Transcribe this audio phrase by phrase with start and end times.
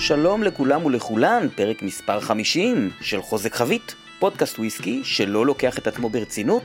[0.00, 6.08] שלום לכולם ולכולן, פרק מספר 50 של חוזק חבית, פודקאסט וויסקי שלא לוקח את עצמו
[6.08, 6.62] ברצינות,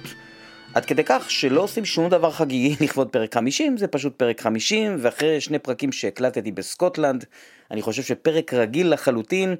[0.73, 4.97] עד כדי כך שלא עושים שום דבר חגיגי לכבוד פרק 50, זה פשוט פרק 50,
[4.99, 7.25] ואחרי שני פרקים שהקלטתי בסקוטלנד,
[7.71, 9.55] אני חושב שפרק רגיל לחלוטין,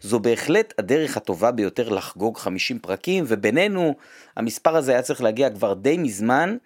[0.00, 3.94] זו בהחלט הדרך הטובה ביותר לחגוג 50 פרקים, ובינינו,
[4.36, 6.56] המספר הזה היה צריך להגיע כבר די מזמן,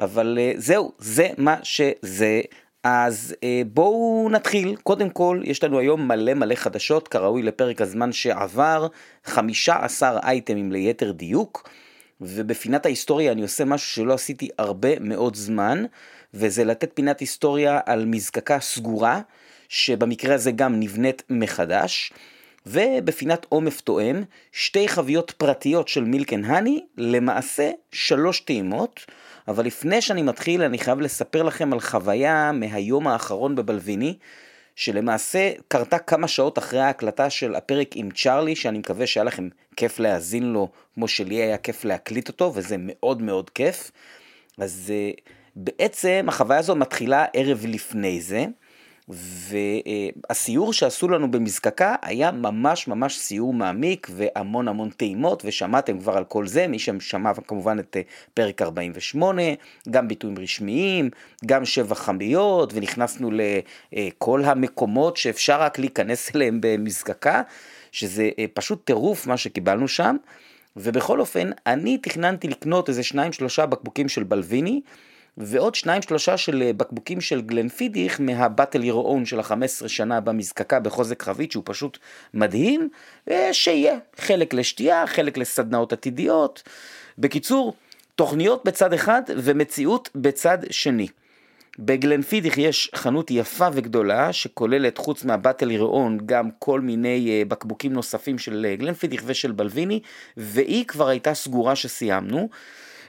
[0.00, 2.40] אבל uh, זהו, זה מה שזה.
[2.88, 8.12] אז אה, בואו נתחיל, קודם כל יש לנו היום מלא מלא חדשות כראוי לפרק הזמן
[8.12, 8.86] שעבר,
[9.24, 11.68] 15 אייטמים ליתר דיוק,
[12.20, 15.84] ובפינת ההיסטוריה אני עושה משהו שלא עשיתי הרבה מאוד זמן,
[16.34, 19.20] וזה לתת פינת היסטוריה על מזקקה סגורה,
[19.68, 22.12] שבמקרה הזה גם נבנית מחדש.
[22.66, 29.00] ובפינת עומף תואם, שתי חביות פרטיות של מילקן הני, למעשה שלוש טעימות.
[29.48, 34.16] אבל לפני שאני מתחיל, אני חייב לספר לכם על חוויה מהיום האחרון בבלוויני,
[34.76, 39.98] שלמעשה קרתה כמה שעות אחרי ההקלטה של הפרק עם צ'ארלי, שאני מקווה שהיה לכם כיף
[39.98, 43.90] להאזין לו, כמו שלי היה כיף להקליט אותו, וזה מאוד מאוד כיף.
[44.58, 45.10] אז אה,
[45.56, 48.44] בעצם החוויה הזו מתחילה ערב לפני זה.
[49.08, 56.24] והסיור שעשו לנו במזקקה היה ממש ממש סיור מעמיק והמון המון טעימות ושמעתם כבר על
[56.24, 58.02] כל זה, מי ששמע כמובן את אה,
[58.34, 59.42] פרק 48,
[59.90, 61.10] גם ביטויים רשמיים,
[61.46, 63.30] גם שבע חמיות ונכנסנו
[63.92, 67.42] לכל המקומות שאפשר רק להיכנס אליהם במזקקה,
[67.92, 70.16] שזה אה, פשוט טירוף מה שקיבלנו שם.
[70.76, 74.80] ובכל אופן, אני תכננתי לקנות איזה שניים שלושה בקבוקים של בלוויני,
[75.38, 81.22] ועוד שניים שלושה של אה, בקבוקים של גלנפידיך מהבטל ירואון של ה-15 שנה במזקקה בחוזק
[81.22, 81.98] חבית שהוא פשוט
[82.34, 82.88] מדהים,
[83.52, 86.62] שיהיה חלק לשתייה, חלק לסדנאות עתידיות.
[87.18, 87.74] בקיצור,
[88.14, 91.08] תוכניות בצד אחד ומציאות בצד שני.
[91.78, 98.38] בגלנפידיך יש חנות יפה וגדולה שכוללת חוץ מהבטל ירואון גם כל מיני אה, בקבוקים נוספים
[98.38, 100.00] של אה, גלנפידיך ושל בלוויני
[100.36, 102.48] והיא כבר הייתה סגורה שסיימנו.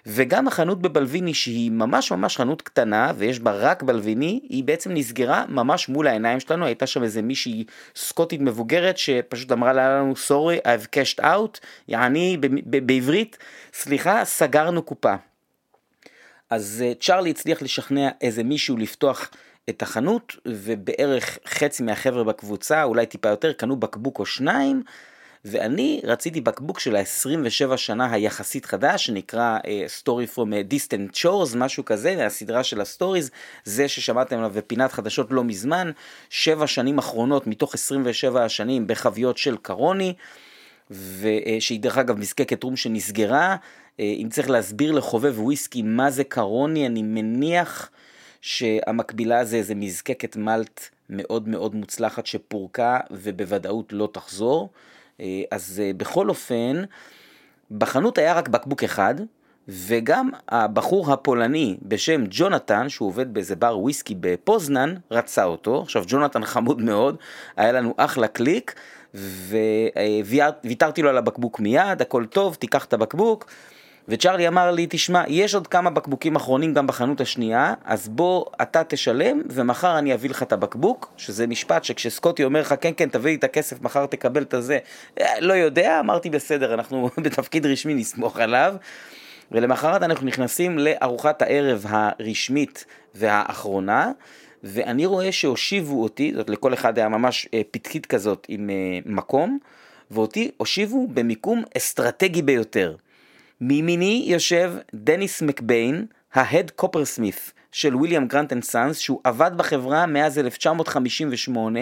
[0.10, 5.46] וגם החנות בבלוויני שהיא ממש ממש חנות קטנה ויש בה רק בלוויני, היא בעצם נסגרה
[5.50, 10.86] ממש מול העיניים שלנו, הייתה שם איזה מישהי סקוטית מבוגרת שפשוט אמרה לנו sorry I've
[10.86, 13.38] cashed out, יעני בעברית,
[13.74, 15.16] סליחה, סגרנו קופה.
[16.50, 19.30] אז אה, צ'ארלי הצליח לשכנע איזה מישהו לפתוח
[19.70, 24.84] את החנות ובערך חצי מהחבר'ה בקבוצה, אולי טיפה יותר, קנו בקבוק או שניים.
[25.46, 31.86] ואני רציתי בקבוק של ה-27 שנה היחסית חדש, שנקרא אה, Story from Distant Shores, משהו
[31.86, 33.32] כזה, מהסדרה של ה Stories,
[33.64, 35.92] זה ששמעתם עליו בפינת חדשות לא מזמן,
[36.30, 40.14] שבע שנים אחרונות מתוך 27 השנים בחביות של קרוני,
[40.92, 46.88] ושהיא דרך אגב מזקקת רום שנסגרה, uh, אם צריך להסביר לחובב וויסקי מה זה קרוני,
[46.88, 47.90] אני מניח
[48.42, 54.70] שהמקבילה זה איזה מזקקת מלט מאוד מאוד מוצלחת שפורקה ובוודאות לא תחזור.
[55.22, 56.84] אה, אז אה, בכל אופן,
[57.72, 59.16] בחנות היה רק בקבוק אחד,
[59.68, 65.82] וגם הבחור הפולני בשם ג'ונתן, שהוא עובד באיזה בר וויסקי בפוזנן, רצה אותו.
[65.82, 67.16] עכשיו ג'ונתן חמוד מאוד,
[67.58, 68.80] היה לנו אחלה קליק,
[70.64, 73.46] וויתרתי לו על הבקבוק מיד, הכל טוב, תיקח את הבקבוק.
[74.08, 78.84] וצ'ארלי אמר לי, תשמע, יש עוד כמה בקבוקים אחרונים גם בחנות השנייה, אז בוא אתה
[78.84, 83.32] תשלם, ומחר אני אביא לך את הבקבוק, שזה משפט שכשסקוטי אומר לך, כן, כן, תביא
[83.32, 84.78] לי את הכסף, מחר תקבל את הזה,
[85.22, 88.76] אה, לא יודע, אמרתי, בסדר, אנחנו בתפקיד רשמי נסמוך עליו.
[89.52, 92.86] ולמחרת אנחנו נכנסים לארוחת הערב הרשמית
[93.16, 94.12] והאחרונה,
[94.64, 98.76] ואני רואה שהושיבו אותי, זאת לכל אחד היה ממש אה, פתקית כזאת עם אה,
[99.06, 99.60] מקום,
[100.12, 102.96] ואותי הושיבו במיקום אסטרטגי ביותר.
[103.62, 110.06] מימיני יושב דניס מקביין, ה head coppersmith של William Grant and Sons, שהוא עבד בחברה
[110.06, 111.80] מאז 1958,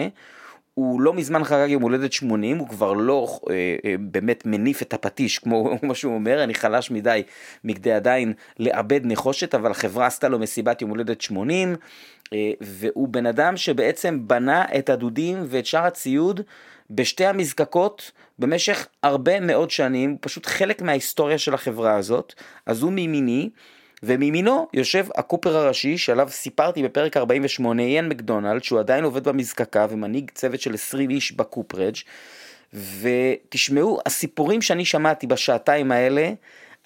[0.74, 3.54] הוא לא מזמן חגג יום הולדת 80, הוא כבר לא אה,
[3.84, 7.22] אה, באמת מניף את הפטיש כמו מה שהוא אומר, אני חלש מדי
[7.64, 11.76] מכדי עדיין לאבד נחושת, אבל החברה עשתה לו מסיבת יום הולדת 80,
[12.32, 16.40] אה, והוא בן אדם שבעצם בנה את הדודים ואת שאר הציוד
[16.90, 22.34] בשתי המזקקות במשך הרבה מאוד שנים, הוא פשוט חלק מההיסטוריה של החברה הזאת,
[22.66, 23.50] אז הוא מימיני,
[24.02, 30.30] ומימינו יושב הקופר הראשי שעליו סיפרתי בפרק 48, איין מקדונלד, שהוא עדיין עובד במזקקה ומנהיג
[30.34, 31.96] צוות של 20 איש בקופרג',
[32.74, 36.32] ותשמעו, הסיפורים שאני שמעתי בשעתיים האלה,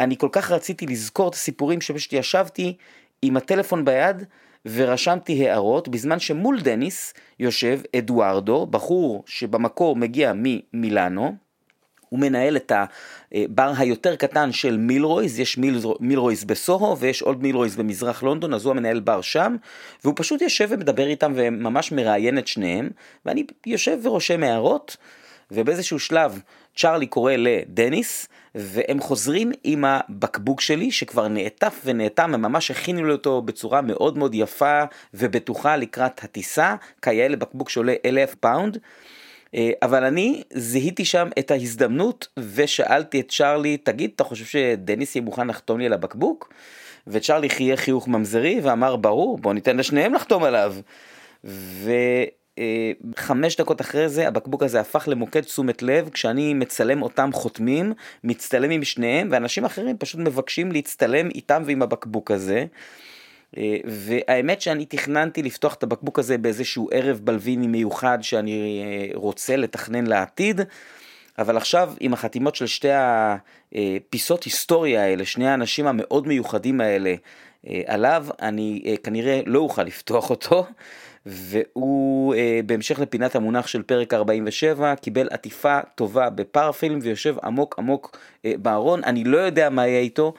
[0.01, 2.77] אני כל כך רציתי לזכור את הסיפורים שפשוט ישבתי
[3.23, 4.25] עם הטלפון ביד,
[4.67, 11.35] ורשמתי הערות, בזמן שמול דניס יושב אדוארדו, בחור שבמקור מגיע ממילאנו,
[12.09, 12.73] הוא מנהל את
[13.33, 15.59] הבר היותר קטן של מילרויז, יש
[16.01, 19.57] מילרויז בסוהו ויש עוד מילרויז במזרח לונדון, אז הוא המנהל בר שם,
[20.05, 22.91] והוא פשוט יושב ומדבר איתם וממש מראיין את שניהם,
[23.27, 24.97] ואני יושב ורושם הערות,
[25.51, 26.41] ובאיזשהו שלב
[26.77, 33.13] צ'ארלי קורא לדניס, והם חוזרים עם הבקבוק שלי שכבר נעטף ונאטם, הם ממש הכינו לי
[33.13, 34.83] אותו בצורה מאוד מאוד יפה
[35.15, 38.79] ובטוחה לקראת הטיסה, כיאה לבקבוק שעולה אלף פאונד.
[39.55, 45.25] אה, אבל אני זיהיתי שם את ההזדמנות ושאלתי את צ'ארלי, תגיד, אתה חושב שדניס יהיה
[45.25, 46.53] מוכן לחתום לי על הבקבוק?
[47.07, 50.75] וצ'ארלי חייך חיוך ממזרי ואמר, ברור, בוא ניתן לשניהם לחתום עליו.
[53.13, 57.93] וחמש דקות אחרי זה הבקבוק הזה הפך למוקד תשומת לב כשאני מצלם אותם חותמים,
[58.25, 62.65] מצטלם עם שניהם ואנשים אחרים פשוט מבקשים להצטלם איתם ועם הבקבוק הזה.
[63.57, 69.57] אה, והאמת שאני תכננתי לפתוח את הבקבוק הזה באיזשהו ערב בלוויני מיוחד שאני אה, רוצה
[69.57, 70.61] לתכנן לעתיד,
[71.39, 77.15] אבל עכשיו עם החתימות של שתי הפיסות היסטוריה האלה, שני האנשים המאוד מיוחדים האלה
[77.67, 80.67] אה, עליו, אני כנראה לא אוכל לפתוח אותו.
[81.27, 82.35] והוא
[82.67, 89.25] בהמשך לפינת המונח של פרק 47 קיבל עטיפה טובה בפרפילם ויושב עמוק עמוק בארון, אני
[89.25, 90.35] לא יודע מה יהיה איתו,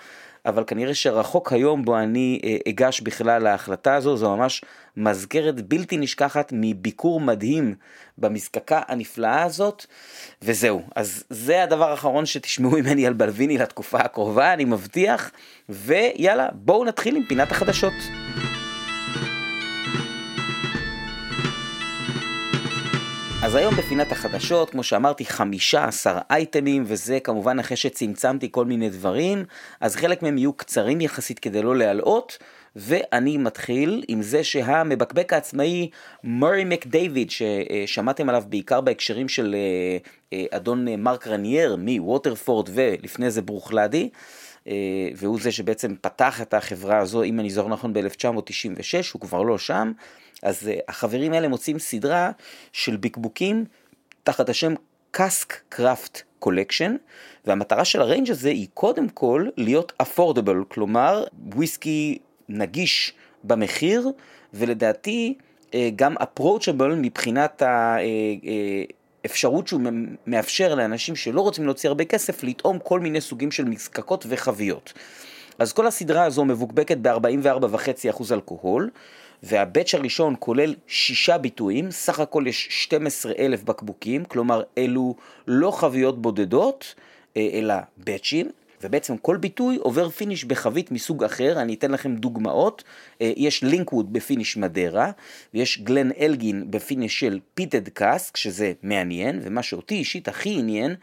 [0.45, 4.61] אבל כנראה שרחוק היום בו אני אה, אגש בכלל להחלטה הזו, זו ממש
[4.97, 7.75] מזכרת בלתי נשכחת מביקור מדהים
[8.17, 9.85] במזקקה הנפלאה הזאת,
[10.41, 10.81] וזהו.
[10.95, 15.31] אז זה הדבר האחרון שתשמעו ממני על בלוויני לתקופה הקרובה, אני מבטיח,
[15.69, 17.93] ויאללה, בואו נתחיל עם פינת החדשות.
[23.51, 29.45] אז היום בפינת החדשות, כמו שאמרתי, 15 אייטמים, וזה כמובן אחרי שצמצמתי כל מיני דברים,
[29.81, 32.37] אז חלק מהם יהיו קצרים יחסית כדי לא להלאות,
[32.75, 35.89] ואני מתחיל עם זה שהמבקבק העצמאי
[36.23, 39.97] מורי מקדייוויד, ששמעתם עליו בעיקר בהקשרים של אה,
[40.33, 44.09] אה, אדון מרק רניאר מווטרפורד ולפני זה ברוכלדי, אה,
[45.15, 49.57] והוא זה שבעצם פתח את החברה הזו, אם אני זוכר נכון, ב-1996, הוא כבר לא
[49.57, 49.91] שם.
[50.43, 52.31] אז אה, החברים האלה מוצאים סדרה
[52.73, 53.65] של בקבוקים
[54.23, 54.73] תחת השם
[55.11, 56.95] Cask Craft Collection,
[57.45, 61.23] והמטרה של ה range הזה היא קודם כל להיות affordable, כלומר
[61.53, 62.17] וויסקי
[62.49, 63.13] נגיש
[63.43, 64.07] במחיר,
[64.53, 69.31] ולדעתי אה, גם approachable מבחינת האפשרות אה,
[69.67, 69.81] שהוא
[70.27, 74.93] מאפשר לאנשים שלא רוצים להוציא הרבה כסף לטעום כל מיני סוגים של מזקקות וחביות.
[75.59, 78.89] אז כל הסדרה הזו מבוקבקת ב-44.5% אלכוהול,
[79.43, 85.15] וה batch הראשון כולל שישה ביטויים, סך הכל יש 12 אלף בקבוקים, כלומר אלו
[85.47, 86.95] לא חביות בודדות,
[87.37, 88.51] אה, אלא באצ'ים.
[88.81, 92.83] ובעצם כל ביטוי עובר finish בחבית מסוג אחר, אני אתן לכם דוגמאות,
[93.21, 95.11] אה, יש לינקווד ב finish מדיירה,
[95.53, 100.95] ויש גלן אלגין ב finish של peated cask, שזה מעניין, ומה שאותי אישית הכי עניין,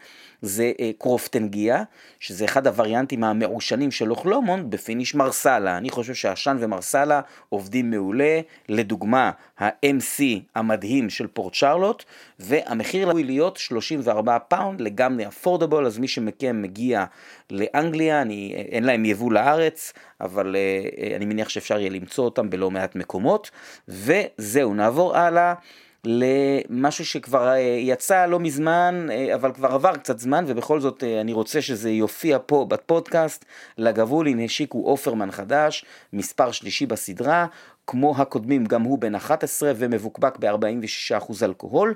[0.42, 1.82] זה אה, קרופטנגיה,
[2.20, 5.76] שזה אחד הווריאנטים המעושנים של לוך לומונד ב finish מרסלה.
[5.76, 10.22] אני חושב שעשן ומרסלה עובדים מעולה, לדוגמה ה-MC
[10.54, 12.04] המדהים של פורט שרלוט,
[12.38, 17.04] והמחיר ראוי להיות 34 פאונד, לגמרי affordable, אז מי שמכם מגיע
[17.50, 22.70] לאנגליה, אני, אין להם יבוא לארץ, אבל אה, אני מניח שאפשר יהיה למצוא אותם בלא
[22.70, 23.50] מעט מקומות.
[23.88, 25.54] וזהו, נעבור הלאה.
[26.10, 31.20] למשהו שכבר אה, יצא לא מזמן, אה, אבל כבר עבר קצת זמן, ובכל זאת אה,
[31.20, 33.44] אני רוצה שזה יופיע פה בפודקאסט.
[33.78, 37.46] לגבולין השיקו אופרמן חדש, מספר שלישי בסדרה,
[37.86, 41.94] כמו הקודמים, גם הוא בן 11 ומבוקבק ב-46% אלכוהול.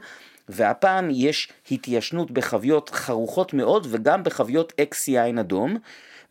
[0.48, 5.76] והפעם יש התיישנות בחביות חרוכות מאוד וגם בחביות אקס יין אדום.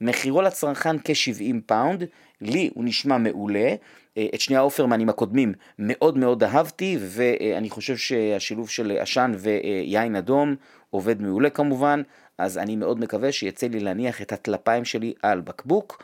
[0.02, 2.04] מחירו לצרכן כ-70 פאונד,
[2.42, 3.76] לי הוא נשמע מעולה.
[4.18, 10.56] אה, את שני האופרמנים הקודמים מאוד מאוד אהבתי, ואני חושב שהשילוב של עשן ויין אדום
[10.90, 12.02] עובד מעולה כמובן,
[12.38, 16.04] אז אני מאוד מקווה שיצא לי להניח את הטלפיים שלי על בקבוק.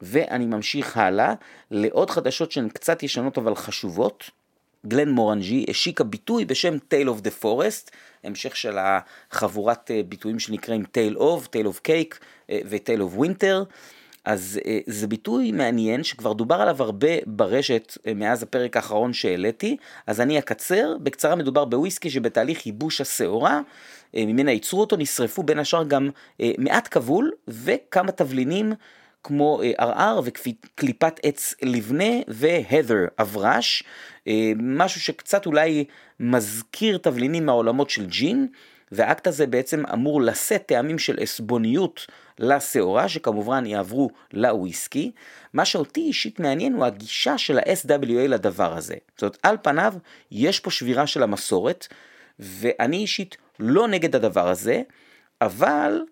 [0.00, 1.34] ואני ממשיך הלאה
[1.70, 4.30] לעוד חדשות שהן קצת ישנות אבל חשובות.
[4.86, 7.90] גלן מורנג'י השיקה ביטוי בשם Tale of the Forest,
[8.24, 12.18] המשך של החבורת אה, ביטויים שנקראים Tale of, Tale of Cake
[12.50, 13.74] אה, ו-Tale of Winter.
[14.24, 19.76] אז אה, זה ביטוי מעניין שכבר דובר עליו הרבה ברשת מאז הפרק האחרון שהעליתי,
[20.06, 23.60] אז אני אקצר, בקצרה מדובר בוויסקי שבתהליך ייבוש השעורה,
[24.14, 26.10] ממנה ייצרו אותו, נשרפו בין השאר גם
[26.58, 28.72] מעט כבול וכמה תבלינים
[29.22, 33.84] כמו ערער וקליפת עץ לבנה והת'ר אברש,
[34.56, 35.84] משהו שקצת אולי
[36.20, 38.46] מזכיר תבלינים מהעולמות של ג'ין,
[38.92, 42.06] והאקט הזה בעצם אמור לשאת טעמים של עסבוניות
[42.38, 45.10] לשעורה, שכמובן יעברו לוויסקי.
[45.52, 48.94] מה שאותי אישית מעניין הוא הגישה של ה-SWA לדבר הזה.
[49.14, 49.94] זאת אומרת, על פניו
[50.30, 51.86] יש פה שבירה של המסורת,
[52.38, 54.82] ואני אישית לא נגד הדבר הזה,
[55.40, 56.02] אבל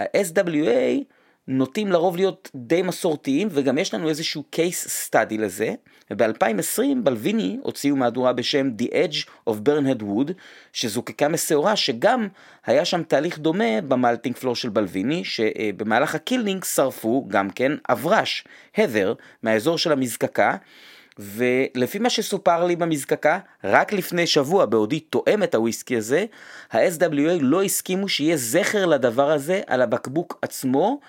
[0.00, 1.13] ה-SWA
[1.48, 5.74] נוטים לרוב להיות די מסורתיים, וגם יש לנו איזשהו case study לזה.
[6.10, 10.32] וב-2020 בלוויני הוציאו מהדורה בשם The Edge of Burnhead Wood,
[10.72, 12.28] שזוקקה משעורה, שגם
[12.66, 17.72] היה שם תהליך דומה ב malting floor של בלוויני, שבמהלך ה kilning שרפו גם כן
[17.88, 18.44] אברש,
[18.76, 20.56] heather, מהאזור של המזקקה.
[21.18, 26.24] ולפי מה שסופר לי במזקקה, רק לפני שבוע, בעודי טועם את הוויסקי הזה,
[26.72, 31.00] ה-SWA לא הסכימו שיהיה זכר לדבר הזה על הבקבוק עצמו,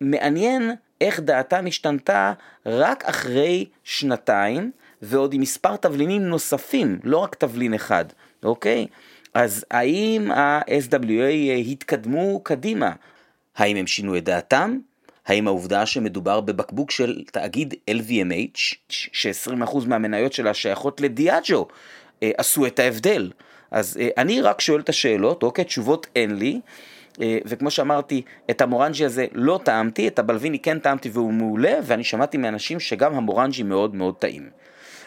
[0.00, 0.70] ומעניין
[1.00, 2.32] איך דעתם השתנתה
[2.66, 4.70] רק אחרי שנתיים,
[5.02, 8.04] ועוד עם מספר תבלינים נוספים, לא רק תבלין אחד,
[8.44, 8.86] אוקיי?
[9.34, 12.92] אז האם ה-SWA התקדמו קדימה?
[13.56, 14.78] האם הם שינו את דעתם?
[15.26, 21.68] האם העובדה שמדובר בבקבוק של תאגיד LVMH, ש-20% מהמניות שלה שייכות לדיאג'ו,
[22.22, 23.30] אה, עשו את ההבדל?
[23.70, 26.60] אז אה, אני רק שואל את השאלות, אוקיי, תשובות אין לי.
[27.22, 32.04] אה, וכמו שאמרתי, את המורנג'י הזה לא טעמתי, את הבלוויני כן טעמתי והוא מעולה, ואני
[32.04, 34.50] שמעתי מאנשים שגם המורנג'י מאוד מאוד טעים.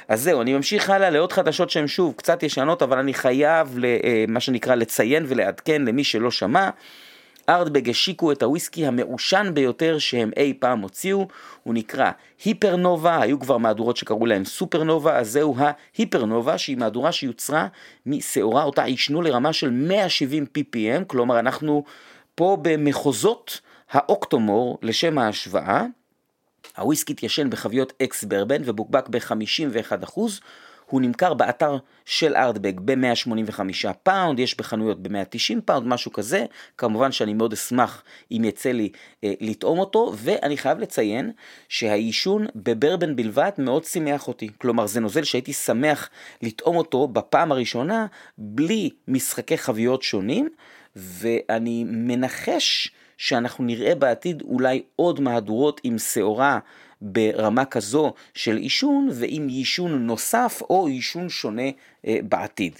[0.08, 3.78] אז זהו, אני ממשיך הלאה לעוד חדשות שהן שוב קצת ישנות, אבל אני חייב,
[4.28, 6.70] מה שנקרא, לציין ולעדכן למי שלא שמע.
[7.50, 11.28] ארדבג השיקו את הוויסקי המעושן ביותר שהם אי פעם הוציאו,
[11.64, 12.12] הוא נקרא
[12.46, 17.68] היפרנובה, היו כבר מהדורות שקראו להם סופרנובה, אז זהו ההיפרנובה, שהיא מהדורה שיוצרה
[18.06, 21.84] משעורה אותה עישנו לרמה של 170 ppm, כלומר אנחנו
[22.36, 25.86] פה במחוזות האוקטומור לשם ההשוואה.
[26.78, 30.20] הוויסקי התיישן בחביות ex bourbon ובוקבק ב-51%,
[30.90, 36.46] הוא נמכר באתר של ארדבג ב-185 פאונד, יש בחנויות ב-190 פאונד, משהו כזה.
[36.78, 38.90] כמובן שאני מאוד אשמח אם יצא לי
[39.24, 41.32] אה, לטעום אותו, ואני חייב לציין
[41.70, 44.50] שהיישון בברבן בלבד מאוד שימח אותי.
[44.58, 46.10] כלומר, זה נוזל שהייתי שמח
[46.42, 48.06] לטעום אותו בפעם הראשונה,
[48.38, 50.50] בלי משחקי חביות שונים,
[50.96, 56.60] ואני מנחש שאנחנו נראה בעתיד אולי עוד מהדורות עם שעורה
[57.02, 61.70] ברמה כזו של עישון ועם עישון נוסף או עישון שונה
[62.08, 62.74] אה, בעתיד.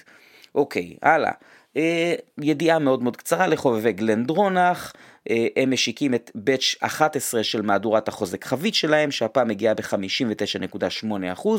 [0.56, 1.32] אוקיי, הלאה.
[1.78, 4.94] אה, ידיעה מאוד מאוד קצרה לחובבי גלנדרונח,
[5.30, 11.50] אה, הם משיקים את באץ' 11 של מהדורת החוזק חבית שלהם, שהפעם מגיעה ב-59.8%.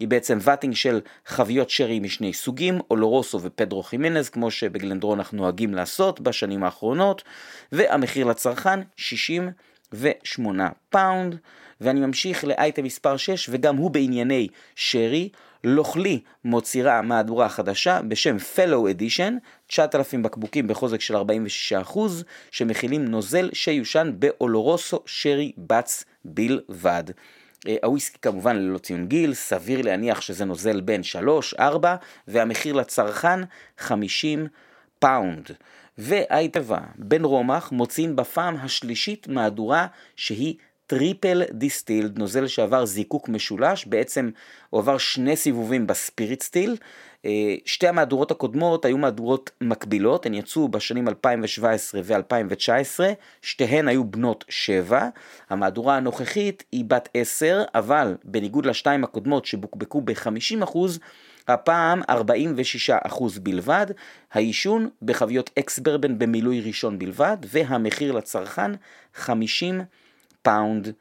[0.00, 6.20] היא בעצם ואטינג של חביות שרי משני סוגים, אולורוסו ופדרו חימנז, כמו שבגלנדרונח נוהגים לעשות
[6.20, 7.22] בשנים האחרונות,
[7.72, 9.50] והמחיר לצרכן 68
[10.90, 11.36] פאונד.
[11.80, 15.28] ואני ממשיך לאייטם מספר 6 וגם הוא בענייני שרי.
[15.64, 19.32] לוכלי מוציאה מהדורה חדשה בשם Fallow Edition,
[19.66, 21.98] 9,000 בקבוקים בחוזק של 46%
[22.50, 27.04] שמכילים נוזל שיושן ב oloroso sherry butts בלבד.
[27.68, 31.00] אה, הוויסקי כמובן ללא ציון גיל, סביר להניח שזה נוזל בין
[31.58, 31.62] 3-4
[32.28, 33.40] והמחיר לצרכן
[33.78, 34.46] 50
[34.98, 35.50] פאונד.
[36.00, 40.54] והבאה, בן רומח מוציאים בפעם השלישית מהדורה שהיא
[40.86, 44.30] triple distilled, נוזל שעבר זיקוק משולש, בעצם
[44.70, 46.76] הוא עבר שני סיבובים ב spirit still.
[47.24, 53.00] אה, שתי המהדורות הקודמות היו מהדורות מקבילות, הן יצאו בשנים 2017 ו-2019,
[53.42, 55.08] שתיהן היו בנות 7.
[55.50, 60.78] המהדורה הנוכחית היא בת 10, אבל בניגוד לשתיים הקודמות שבוקבקו ב-50%,
[61.50, 62.02] הפעם
[63.10, 63.86] 46% בלבד,
[64.32, 68.70] היישון בחביות ex bourbon במילוי ראשון בלבד, והמחיר לצרכן
[69.14, 69.80] 50
[70.42, 70.92] פאונד.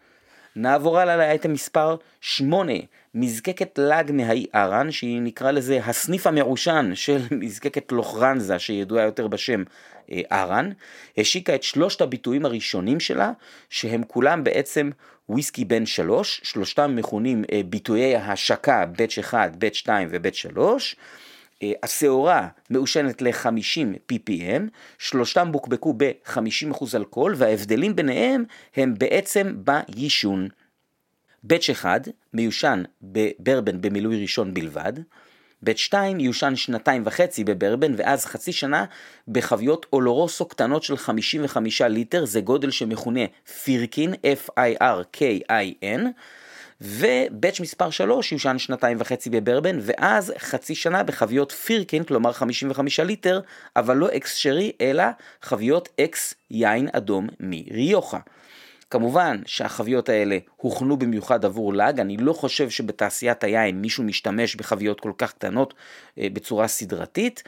[0.55, 2.73] נעבור הלאה לאייטם מספר 8,
[3.13, 9.63] מזקקת לאג מהאי ארן, שהיא נקרא לזה הסניף המעושן של מזקקת לוחרנזה, שידועה יותר בשם
[10.11, 10.69] אה, ארן,
[11.17, 13.31] השיקה את שלושת הביטויים הראשונים שלה,
[13.69, 14.89] שהם כולם בעצם
[15.29, 20.95] וויסקי בן שלוש, שלושתם מכונים אה, ביטויי ההשקה ב' 1, ב' 2 וב' 3,
[21.63, 24.61] אה, השעורה מעושנת ל-50 ppm,
[24.97, 28.43] שלושתם בוקבקו ב-50% אלכוהול, וההבדלים ביניהם
[28.75, 30.47] הם בעצם ביישון.
[31.43, 34.93] בץ' 1 מיושן בברבן במילוי ראשון בלבד,
[35.63, 38.85] ב' 2 יושן שנתיים וחצי בברבן ואז חצי שנה
[39.27, 43.21] בחביות אולורוסו קטנות של 55 ליטר, זה גודל שמכונה
[43.63, 46.01] פירקין, F-I-R-K-I-N,
[46.81, 52.99] ו batch מספר 3 יושן שנתיים וחצי בברבן, ואז חצי שנה בחביות firkin, כלומר 55
[52.99, 53.39] ליטר,
[53.75, 55.03] אבל לא ex sherry, אלא
[55.41, 58.19] חביות אקס יין אדום מריוחה.
[58.89, 64.99] כמובן שהחביות האלה הוכנו במיוחד עבור לאג, אני לא חושב שבתעשיית היין מישהו משתמש בחביות
[64.99, 65.73] כל כך קטנות
[66.17, 67.43] אה, בצורה סדרתית,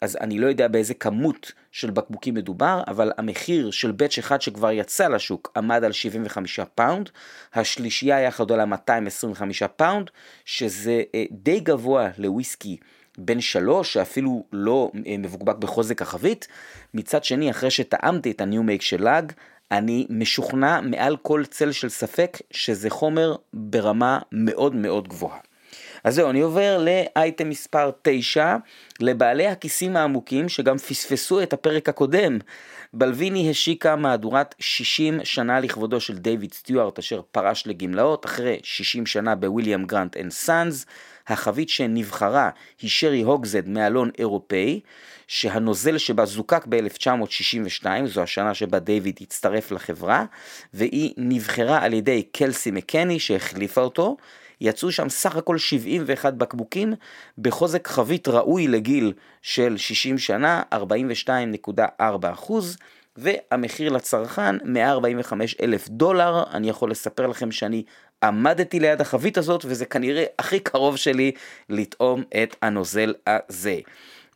[0.00, 4.70] אז אני לא יודע באיזה כמות של בקבוקים מדובר, אבל המחיר של batch אחד שכבר
[4.70, 7.10] יצא לשוק עמד על 75 פאונד,
[7.54, 10.10] השלישייה יחד עולה 225 פאונד,
[10.44, 12.76] שזה אה, די גבוה לוויסקי
[13.18, 16.48] בן שלוש שאפילו לא מבוקבק בחוזק החבית.
[16.94, 19.32] מצד שני, אחרי שטעמתי את ה new make של לאג,
[19.70, 25.38] אני משוכנע מעל כל צל של ספק שזה חומר ברמה מאוד מאוד גבוהה.
[26.04, 28.56] אז זהו, אני עובר לאייטם מספר 9,
[29.00, 32.38] לבעלי הכיסים העמוקים שגם פספסו את הפרק הקודם.
[32.92, 39.34] בלוויני השיקה מהדורת 60 שנה לכבודו של דיוויד סטיוארט אשר פרש לגמלאות אחרי 60 שנה
[39.34, 40.86] בוויליאם גרנט אנד סאנז.
[41.28, 42.50] החבית שנבחרה
[42.80, 44.80] היא sherry hogshead מאלון אירופאי,
[45.26, 50.24] שהנוזל שבה זוקק ב-1962, זו השנה שבה דיוויד הצטרף לחברה,
[50.74, 54.16] והיא נבחרה על ידי קלסי מקני שהחליפה אותו.
[54.60, 56.94] יצאו שם סך הכל 71 בקבוקים
[57.38, 59.12] בחוזק חבית ראוי לגיל
[59.42, 62.02] של 60 שנה, 42.4
[62.32, 62.76] אחוז.
[63.16, 67.84] והמחיר לצרכן 145 אלף דולר, אני יכול לספר לכם שאני
[68.24, 71.32] עמדתי ליד החבית הזאת וזה כנראה הכי קרוב שלי
[71.68, 73.78] לטעום את הנוזל הזה.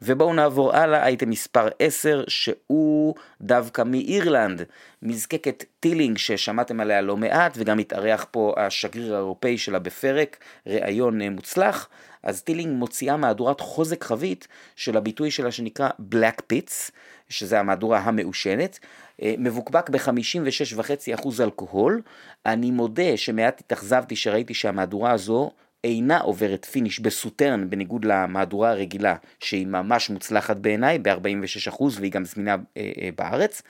[0.02, 4.62] ובואו נעבור הלאה, אייטם מספר 10 שהוא דווקא מאירלנד,
[5.02, 11.88] מזקקת טילינג ששמעתם עליה לא מעט וגם התארח פה השגריר האירופאי שלה בפרק, ראיון מוצלח.
[12.22, 16.90] אז טילינג מוציאה מהדורת חוזק חבית של הביטוי שלה שנקרא Black Pits,
[17.28, 18.78] שזה המהדורה המעושנת,
[19.22, 22.02] אה, מבוקבק ב-56.5% אלכוהול.
[22.46, 25.50] אני מודה שמעט התאכזבתי שראיתי שהמהדורה הזו
[25.84, 32.56] אינה עוברת finish בסוטרן בניגוד למהדורה הרגילה שהיא ממש מוצלחת בעיניי ב-46% והיא גם זמינה
[32.76, 33.62] אה, אה, בארץ.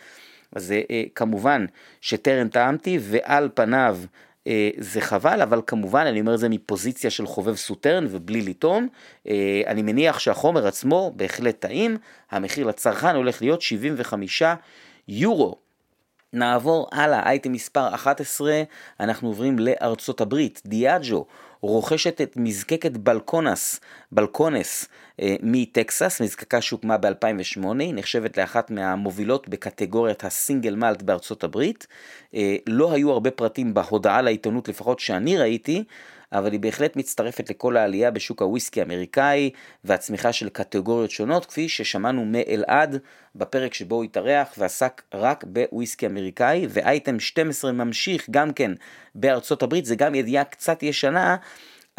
[0.52, 1.66] אז אה, כמובן
[2.00, 4.06] שטרן טעמתי ועל פניו אה,
[4.78, 8.88] זה חבל, אבל כמובן אני אומר את זה מפוזיציה של חובב סוטרן ובלי לטעום.
[9.28, 11.96] אה, אני מניח שהחומר עצמו בהחלט טעים,
[12.30, 14.42] המחיר לצרכן הולך להיות 75
[15.08, 15.56] יורו.
[16.32, 18.62] נעבור הלאה, אייטם מספר 11,
[19.00, 21.26] אנחנו עוברים לארצות הברית, דיאג'ו
[21.60, 23.80] רוכשת את מזקקת בלקונס,
[24.12, 24.88] בלקונס
[25.20, 31.86] אה, מטקסס, מזקקה שהוקמה ב-2008, היא נחשבת לאחת מהמובילות בקטגוריית הסינגל מאלט בארצות הברית.
[32.34, 35.84] אה, לא היו הרבה פרטים בהודעה לעיתונות, לפחות שאני ראיתי,
[36.32, 39.50] אבל היא בהחלט מצטרפת לכל העלייה בשוק הוויסקי האמריקאי
[39.84, 42.98] והצמיחה של קטגוריות שונות, כפי ששמענו מאלעד
[43.34, 48.72] בפרק שבו הוא התארח ועסק רק בוויסקי אמריקאי, ואייטם 12 ממשיך גם כן
[49.14, 51.36] בארצות הברית, זה גם ידיעה קצת ישנה,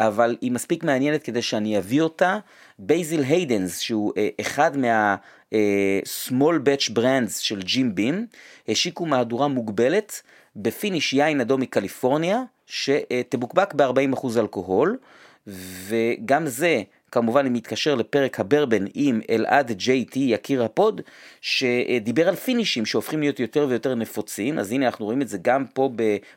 [0.00, 2.38] אבל היא מספיק מעניינת כדי שאני אביא אותה.
[2.78, 5.16] בייזיל היידנס, שהוא אה, אחד מה...
[5.52, 8.26] אה, small batch brands של ג'ים בים,
[8.68, 10.22] השיקו מהדורה מוגבלת
[10.56, 14.98] ב finish יין אדום מקליפורניה, שתבוקבק ב-40% אלכוהול,
[15.46, 21.00] וגם זה כמובן גם מתקשר לפרק הברבן עם אלעד ג'יי טי יקיר ה pod,
[21.40, 25.66] שדיבר על פינישים שהופכים להיות יותר ויותר נפוצים, אז הנה אנחנו רואים את זה גם
[25.66, 25.90] פה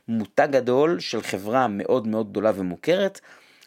[0.07, 3.21] במותג גדול של חברה מאוד מאוד גדולה ומוכרת.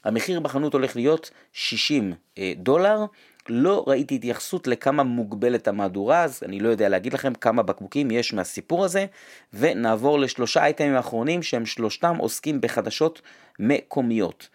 [0.05, 3.05] המחיר בחנות הולך להיות 60 אה, דולר.
[3.48, 8.35] לא ראיתי התייחסות לכמה מוגבלת המהדורה, אז אני לא יודע להגיד לכם כמה בקבוקים יש
[8.35, 9.06] מהסיפור הזה,
[9.54, 13.22] ונעבור לשלושה אייטמים האחרונים שהם שלושתם עוסקים בחדשות
[13.59, 14.48] מקומיות.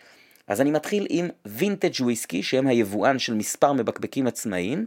[0.48, 4.86] אז אני מתחיל עם וינטג' וויסקי, שהם היבואן של מספר מבקבקים עצמאיים,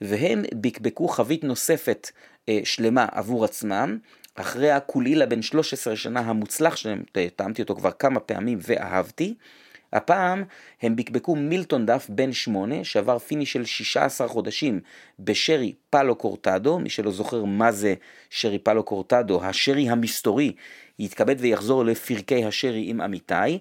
[0.00, 2.10] והם בקבקו חבית נוספת
[2.48, 3.98] אה, שלמה עבור עצמם,
[4.34, 7.02] אחרי הקולילה בן 13 שנה המוצלח שלהם,
[7.36, 9.34] טעמתי אותו כבר כמה פעמים ואהבתי.
[9.94, 10.44] הפעם
[10.82, 14.80] הם בקבקו מילטון דף בן שמונה שעבר פיני של 16 חודשים
[15.18, 17.94] בשרי פלו קורטדו, מי שלא זוכר מה זה
[18.30, 20.52] שרי פלו קורטדו, השרי המסתורי
[20.98, 23.58] יתכבד ויחזור לפרקי השרי עם עמיתי.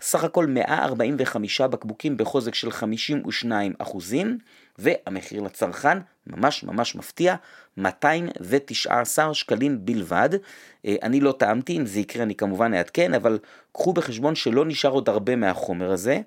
[0.00, 4.38] סך הכל 145 בקבוקים בחוזק של 52 אחוזים,
[4.78, 7.34] והמחיר לצרכן ממש ממש מפתיע,
[7.76, 10.30] 219 שקלים בלבד.
[10.86, 13.38] אה, אני לא טעמתי, אם זה יקרה אני כמובן אעדכן, אבל
[13.72, 16.20] קחו בחשבון שלא נשאר עוד הרבה מהחומר הזה.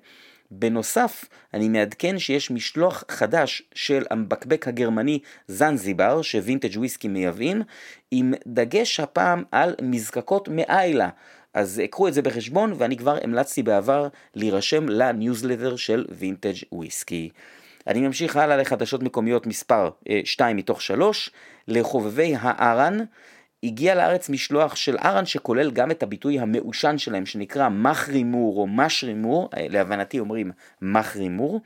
[0.50, 7.62] בנוסף, אני מעדכן שיש משלוח חדש של המבקבק הגרמני זנזיבר, שווינטג' וויסקי מייבאים,
[8.10, 11.08] עם דגש הפעם על מזקקות מאיילה.
[11.54, 17.30] אז קחו את זה בחשבון, ואני כבר המלצתי בעבר להירשם לניוזלטר של וינטג' וויסקי.
[17.86, 19.90] אני ממשיך הלאה לחדשות מקומיות מספר
[20.24, 21.30] 2 אה, מתוך 3,
[21.68, 22.98] לחובבי הארן.
[23.62, 29.48] הגיע לארץ משלוח של ארן שכולל גם את הביטוי המעושן שלהם שנקרא מחרימור או משרימור,
[29.56, 30.50] אה, להבנתי אומרים
[30.82, 31.60] מחרימור.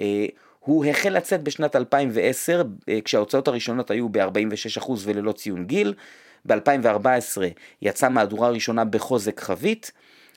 [0.00, 0.26] אה,
[0.60, 2.62] הוא החל לצאת בשנת 2010
[3.04, 5.94] כשההוצאות הראשונות היו ב-46% וללא ציון גיל.
[6.46, 7.42] ב-2014
[7.82, 9.92] יצאה מהדורה ראשונה בחוזק חבית.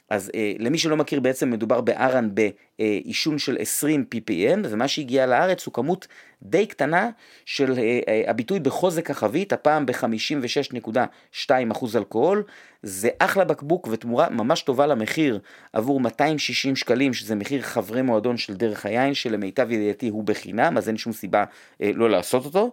[0.09, 5.65] אז אה, למי שלא מכיר בעצם מדובר בארן בעישון של 20 ppm ומה שהגיע לארץ
[5.65, 6.07] הוא כמות
[6.41, 7.09] די קטנה
[7.45, 11.53] של אה, אה, הביטוי בחוזק החבית, הפעם ב-56.2%
[11.95, 12.43] אלכוהול,
[12.83, 15.39] זה אחלה בקבוק ותמורה ממש טובה למחיר
[15.73, 20.87] עבור 260 שקלים שזה מחיר חברי מועדון של דרך היין שלמיטב ידיעתי הוא בחינם אז
[20.87, 21.43] אין שום סיבה
[21.81, 22.71] אה, לא לעשות אותו.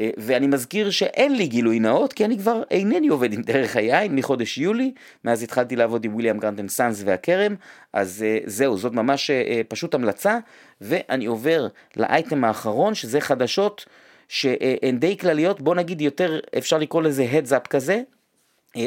[0.00, 4.16] אה, ואני מזכיר שאין לי גילוי נאות, כי אני כבר אינני עובד עם דרך היין
[4.16, 4.92] מחודש יולי,
[5.24, 7.54] מאז התחלתי לעבוד עם וויליאם גרנטן סאנס והכרם,
[7.92, 10.38] אז אה, זהו, זאת ממש אה, פשוט המלצה,
[10.80, 13.86] ואני עובר לאייטם האחרון, שזה חדשות
[14.28, 18.02] שהן די כלליות, בוא נגיד יותר, אפשר לקרוא לזה heads כזה,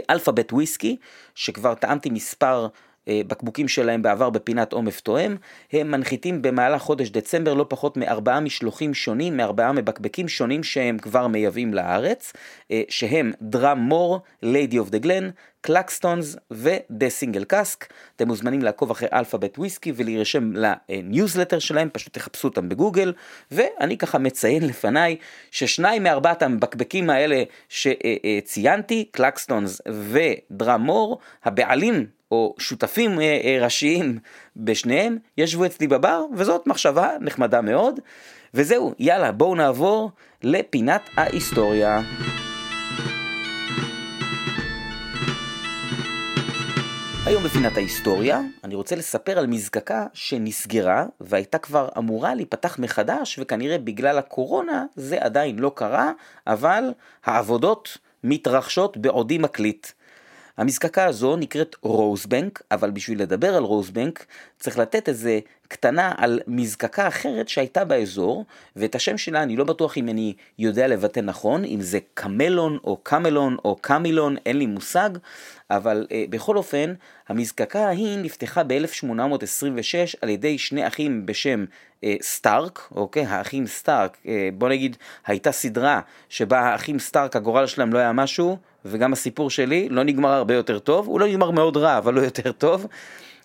[0.09, 0.97] אלפאבית וויסקי,
[1.35, 2.67] שכבר טעמתי מספר
[3.27, 5.35] בקבוקים שלהם בעבר בפינת עומף תואם,
[5.73, 11.27] הם מנחיתים במהלך חודש דצמבר לא פחות מארבעה משלוחים שונים, מארבעה מבקבקים שונים שהם כבר
[11.27, 12.33] מייבאים לארץ,
[12.71, 15.29] אה, שהם דראם מור, ליידי אוף דה גלן,
[15.61, 17.93] קלקסטונס ודה סינגל קאסק.
[18.15, 23.13] אתם מוזמנים לעקוב אחרי אלפאבית וויסקי ולהירשם לניוזלטר שלהם, פשוט תחפשו אותם בגוגל,
[23.51, 25.15] ואני ככה מציין לפניי
[25.51, 34.19] ששניים מארבעת המבקבקים האלה שציינתי, קלקסטונס ודראם מור, הבעלים או שותפים אה, אה, ראשיים
[34.55, 37.99] בשניהם ישבו אצלי בבר, וזאת מחשבה נחמדה מאוד.
[38.53, 40.11] וזהו, יאללה, בואו נעבור
[40.43, 42.01] לפינת ההיסטוריה.
[47.27, 53.77] היום בפינת ההיסטוריה אני רוצה לספר על מזקקה שנסגרה והייתה כבר אמורה להיפתח מחדש וכנראה
[53.77, 56.11] בגלל הקורונה זה עדיין לא קרה,
[56.47, 56.83] אבל
[57.25, 59.87] העבודות מתרחשות בעודי מקליט.
[60.57, 64.25] המזקקה הזו נקראת רוזבנק, אבל בשביל לדבר על רוזבנק
[64.59, 69.97] צריך לתת איזה קטנה על מזקקה אחרת שהייתה באזור, ואת השם שלה אני לא בטוח
[69.97, 75.09] אם אני יודע לבטא נכון, אם זה קמלון או קמלון או קמילון, אין לי מושג,
[75.69, 76.93] אבל אה, בכל אופן,
[77.29, 81.65] המזקקה ההיא נפתחה ב-1826 על ידי שני אחים בשם
[82.03, 83.25] אה, סטארק, אוקיי?
[83.25, 88.57] האחים סטארק, אה, בוא נגיד, הייתה סדרה שבה האחים סטארק, הגורל שלהם לא היה משהו,
[88.85, 92.21] וגם הסיפור שלי לא נגמר הרבה יותר טוב, הוא לא נגמר מאוד רע, אבל לא
[92.21, 92.87] יותר טוב.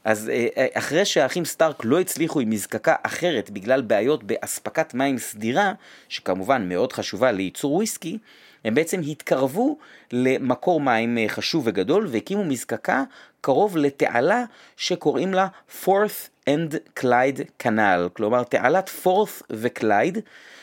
[0.04, 5.18] אז אה, אה, אחרי שהאחים סטארק לא הצליחו עם מזקקה אחרת בגלל בעיות באספקת מים
[5.18, 5.72] סדירה,
[6.08, 8.18] שכמובן מאוד חשובה לייצור וויסקי,
[8.64, 9.78] הם בעצם התקרבו
[10.12, 13.02] למקור מים אה, חשוב וגדול והקימו מזקקה
[13.40, 14.44] קרוב לתעלה
[14.76, 15.46] שקוראים לה
[15.84, 20.18] Forth and Clyde Canal, כלומר תעלת Forth וקלייד,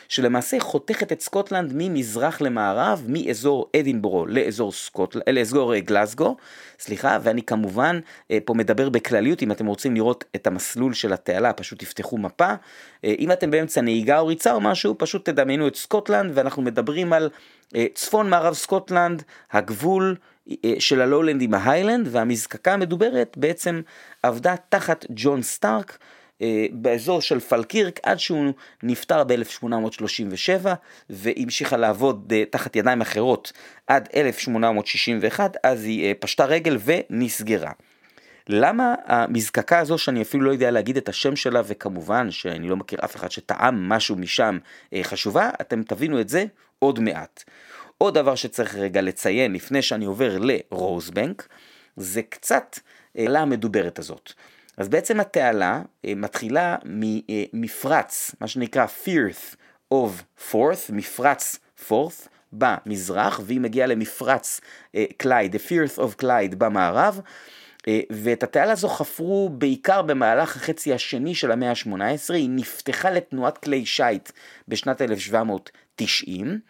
[0.08, 5.20] שלמעשה חותכת את סקוטלנד ממזרח למערב, מאזור אדינבורו לאזור, סקוטל...
[5.30, 6.36] לאזור אה, גלסגו,
[6.78, 11.52] סליחה, ואני כמובן אה, פה מדבר בכלליות, אם אתם רוצים לראות את המסלול של התעלה,
[11.52, 12.54] פשוט תפתחו מפה.
[13.04, 17.30] אם אתם באמצע נהיגה או ריצה או משהו, פשוט תדמיינו את סקוטלנד, ואנחנו מדברים על
[17.94, 20.16] צפון מערב סקוטלנד, הגבול
[20.64, 23.80] אה, של הלואולנד עם ההיילנד, והמזקקה המדוברת בעצם
[24.22, 25.98] עבדה תחת ג'ון סטארק
[26.42, 28.52] אה, באזור של פלקירק עד שהוא
[28.82, 30.66] נפטר ב-1837
[31.10, 33.52] והמשיכה לעבוד אה, תחת ידיים אחרות
[33.86, 37.70] עד 1861, אז היא פשטה רגל ונסגרה.
[38.52, 42.98] למה המזקקה הזו שאני אפילו לא יודע להגיד את השם שלה וכמובן שאני לא מכיר
[43.04, 44.58] אף אחד שטעם משהו משם
[45.02, 46.44] חשובה, אתם תבינו את זה
[46.78, 47.44] עוד מעט.
[47.98, 51.48] עוד דבר שצריך רגע לציין לפני שאני עובר לרוזבנק,
[51.96, 52.78] זה קצת
[53.18, 54.32] אה, המדוברת הזאת.
[54.76, 59.56] אז בעצם התעלה אה, מתחילה ממפרץ, מה שנקרא Firth
[59.94, 61.58] of Forth, מפרץ
[61.88, 64.60] Forth במזרח, והיא מגיעה למפרץ
[65.16, 67.20] קלייד, אה, the Firth of Clyde במערב,
[68.10, 73.86] ואת התעלה הזו חפרו בעיקר במהלך החצי השני של המאה ה-18, היא נפתחה לתנועת כלי
[73.86, 74.32] שיט
[74.68, 76.60] בשנת 1790.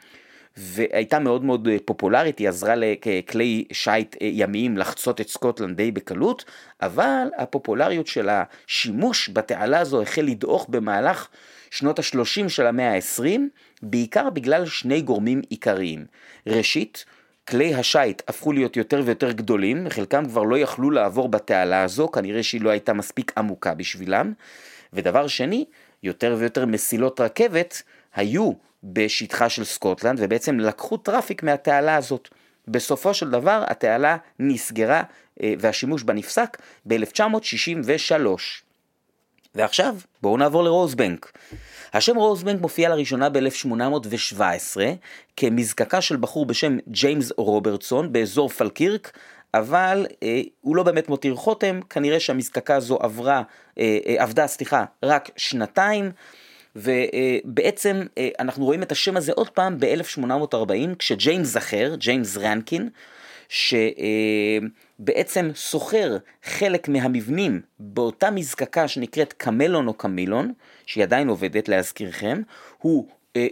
[0.56, 5.90] והייתה מאוד מאוד אה, פופולרית, היא עזרה לכלי שיט אה, ימיים לחצות את סקוטלנד די
[5.90, 6.44] בקלות,
[6.82, 11.28] אבל הפופולריות של השימוש בתעלה הזו החל לדעוך במהלך
[11.70, 13.40] שנות ה-30 של המאה ה-20,
[13.82, 16.06] בעיקר בגלל שני גורמים עיקריים.
[16.46, 17.04] ראשית,
[17.50, 22.42] כלי השיט הפכו להיות יותר ויותר גדולים, חלקם כבר לא יכלו לעבור בתעלה הזו, כנראה
[22.42, 24.32] שהיא לא הייתה מספיק עמוקה בשבילם.
[24.92, 25.64] ודבר שני,
[26.02, 27.82] יותר ויותר מסילות רכבת
[28.14, 28.52] היו
[28.84, 32.28] בשטחה של סקוטלנד, ובעצם לקחו traffic מהתעלה הזאת.
[32.68, 35.02] בסופו של דבר התעלה נסגרה
[35.42, 38.26] אה, והשימוש בה נפסק ב-1963.
[39.54, 41.32] ועכשיו בואו נעבור לרוזבנק.
[41.92, 44.80] השם רוזבנק מופיע לראשונה ב-1817
[45.36, 49.12] כמזקקה של בחור בשם ג'יימס רוברטסון באזור פלקירק,
[49.54, 53.42] אבל אה, הוא לא באמת מותיר חותם, כנראה שהמזקקה הזו עברה,
[53.78, 56.10] אה, אה, עבדה, סליחה, רק שנתיים.
[56.76, 62.88] ובעצם אה, אנחנו רואים את השם הזה עוד פעם ב-1840, כשג'יימס אחר, ג'יימס רנקין,
[63.48, 64.68] שבעצם
[65.02, 70.52] בעצם שוכר חלק מהמבנים באותה מזקקה שנקראת קמלון או קמילון,
[70.86, 72.42] שהיא עדיין עובדת להזכירכם,
[72.78, 73.08] הוא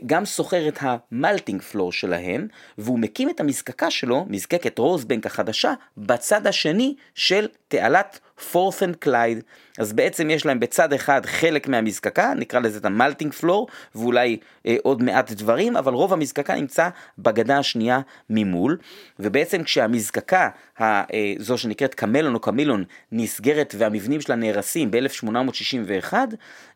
[0.07, 2.47] גם שוכר את המלטינג פלור שלהם,
[2.79, 8.21] והוא מקים את המזקקה שלו, מזקקת רוזבנק החדשה, בצד השני של תעלת
[8.53, 9.43] Forth and Clyde.
[9.79, 14.37] אז בעצם יש להם בצד אחד חלק מהמזקקה, נקרא לזה את ה malting floor, ואולי
[14.67, 16.89] אה, עוד מעט דברים, אבל רוב המזקקה נמצא
[17.19, 18.79] בגדה השנייה ממול,
[19.19, 20.49] ובעצם כשהמזקקה,
[20.81, 21.03] אה,
[21.39, 26.15] זו שנקראת קמלון או קמילון, נסגרת והמבנים שלה נהרסים ב-1861,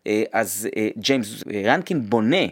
[0.07, 2.47] אה, אז אה, ג'יימס רנקין בונה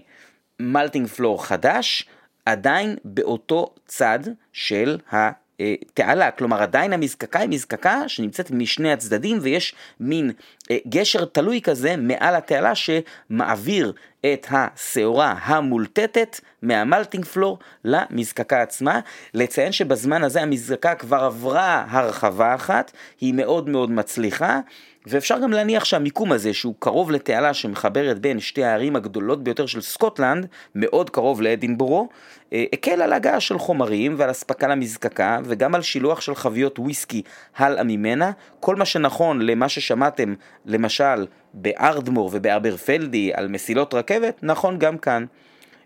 [0.61, 2.09] malting floor חדש,
[2.47, 4.19] עדיין באותו צד
[4.53, 10.31] של התעלה, כלומר עדיין המזקקה היא מזקקה שנמצאת משני הצדדים ויש מין
[10.71, 19.01] אה, גשר תלוי כזה מעל התעלה שמעביר את השעורה המולטטת מהמלטינג פלור למזקקה עצמה.
[19.35, 24.61] לציין שבזמן הזה המזקקה כבר עברה הרחבה אחת, היא מאוד מאוד מצליחה.
[25.07, 29.81] ואפשר גם להניח שהמיקום הזה, שהוא קרוב לתעלה שמחברת בין שתי הערים הגדולות ביותר של
[29.81, 32.09] סקוטלנד, מאוד קרוב לאדינבורו,
[32.53, 37.23] אה, הקל על הגעה של חומרים ועל אספקה למזקקה, וגם על שילוח של חביות וויסקי
[37.57, 38.31] הלאה ממנה.
[38.61, 40.35] כל מה שנכון למה ששמעתם,
[40.67, 45.25] למשל, בארדמור ובאברפלדי על מסילות רכבת, נכון גם כאן.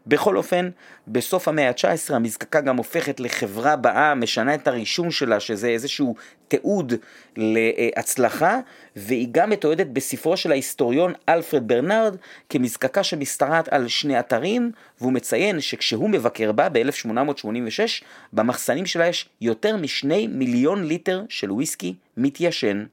[0.07, 0.71] בכל אופן,
[1.09, 6.15] בסוף המאה ה-19 המזקקה גם הופכת לחברה באה, משנה את הרישום שלה, שזה איזשהו
[6.49, 6.93] תיעוד
[7.37, 8.59] להצלחה,
[8.97, 12.17] והיא גם מתועדת בספרו של ההיסטוריון אלפרד ברנרד
[12.49, 19.77] כמזקקה שמשתרעת על שני אתרים, והוא מציין שכשהוא מבקר בה ב-1886, במחסנים שלה יש יותר
[19.77, 22.85] משני מיליון ליטר של וויסקי מתיישן.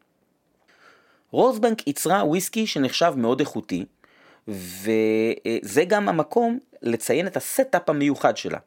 [1.32, 3.86] רוזבנק ייצרה וויסקי שנחשב מאוד איכותי,
[4.52, 8.58] וזה גם המקום לציין את ה setup המיוחד שלה.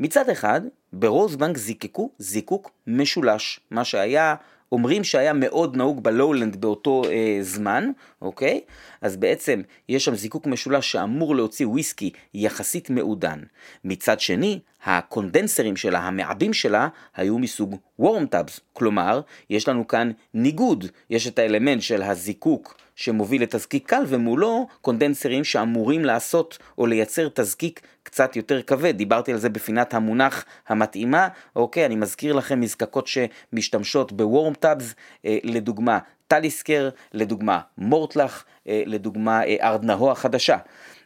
[0.00, 0.60] מצד אחד,
[0.92, 4.34] ברוזבנק זיקקו זיקוק משולש, מה שהיה,
[4.72, 7.90] אומרים שהיה מאוד נהוג בלואולנד באותו אה, זמן,
[8.22, 8.60] אוקיי?
[9.06, 13.40] אז בעצם יש שם זיקוק משולש שאמור להוציא וויסקי יחסית מעודן.
[13.84, 20.84] מצד שני, הקונדנסרים שלה, המעבים שלה, היו מסוג worm tubs, כלומר, יש לנו כאן ניגוד,
[21.10, 27.80] יש את האלמנט של הזיקוק שמוביל לתזקיק קל ומולו קונדנסרים שאמורים לעשות או לייצר תזקיק
[28.02, 34.12] קצת יותר כבד, דיברתי על זה בפינת המונח המתאימה, אוקיי, אני מזכיר לכם מזקקות שמשתמשות
[34.12, 34.94] ב worm tubs,
[35.24, 40.56] אה, לדוגמה טליסקר, לדוגמה מורטלח, אה, לדוגמה אה, ארדנהו החדשה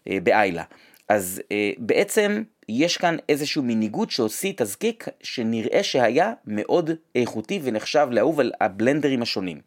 [0.08, 0.62] אה, באיילה.
[1.08, 1.42] אז
[1.78, 9.22] בעצם יש כאן איזשהו מניגוד שהוציא תזקיק שנראה שהיה מאוד איכותי ונחשב לאהוב על הבלנדרים
[9.22, 9.60] השונים.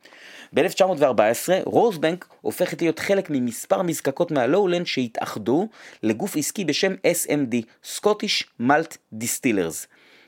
[0.54, 5.68] ב-1914 רוזבנק הופכת להיות חלק ממספר מזקקות מהלואולנד שהתאחדו
[6.04, 7.56] לגוף עסקי בשם SMD,
[7.98, 9.88] Scottish Malt Distillers.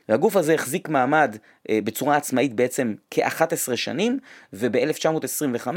[0.09, 1.35] והגוף הזה החזיק מעמד
[1.69, 4.19] אה, בצורה עצמאית בעצם כ-11 שנים,
[4.53, 5.67] וב-1925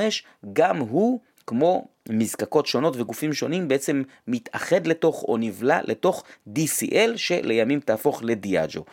[0.53, 6.25] גם הוא כמו מזקקות שונות וגופים שונים בעצם מתאחד לתוך או נבלע לתוך
[6.57, 8.85] DCL שלימים תהפוך לדיאג'ו.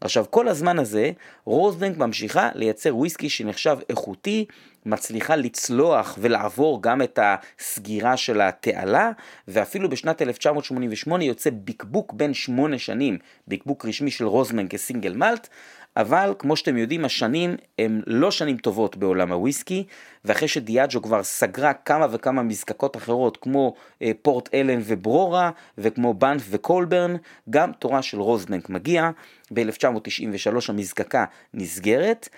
[0.00, 1.10] עכשיו כל הזמן הזה
[1.44, 4.44] רוזבנק ממשיכה לייצר וויסקי שנחשב איכותי,
[4.86, 9.10] מצליחה לצלוח ולעבור גם את הסגירה של התעלה
[9.48, 13.18] ואפילו בשנת 1988 יוצא בקבוק בן שמונה שנים,
[13.48, 15.48] בקבוק רשמי של רוזמן כסינגל מלט
[15.96, 19.86] אבל כמו שאתם יודעים השנים הם לא שנים טובות בעולם הוויסקי
[20.24, 26.42] ואחרי שדיאג'ו כבר סגרה כמה וכמה מזקקות אחרות כמו אה, פורט אלן וברורה וכמו בנף
[26.50, 27.16] וקולברן
[27.50, 29.10] גם תורה של רוזבנק מגיע
[29.52, 32.28] ב-1993 המזקקה נסגרת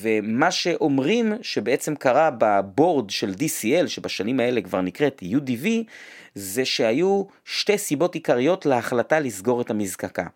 [0.00, 5.66] ומה שאומרים שבעצם קרה בבורד של DCL שבשנים האלה כבר נקראת UDV
[6.34, 10.26] זה שהיו שתי סיבות עיקריות להחלטה לסגור את המזקקה.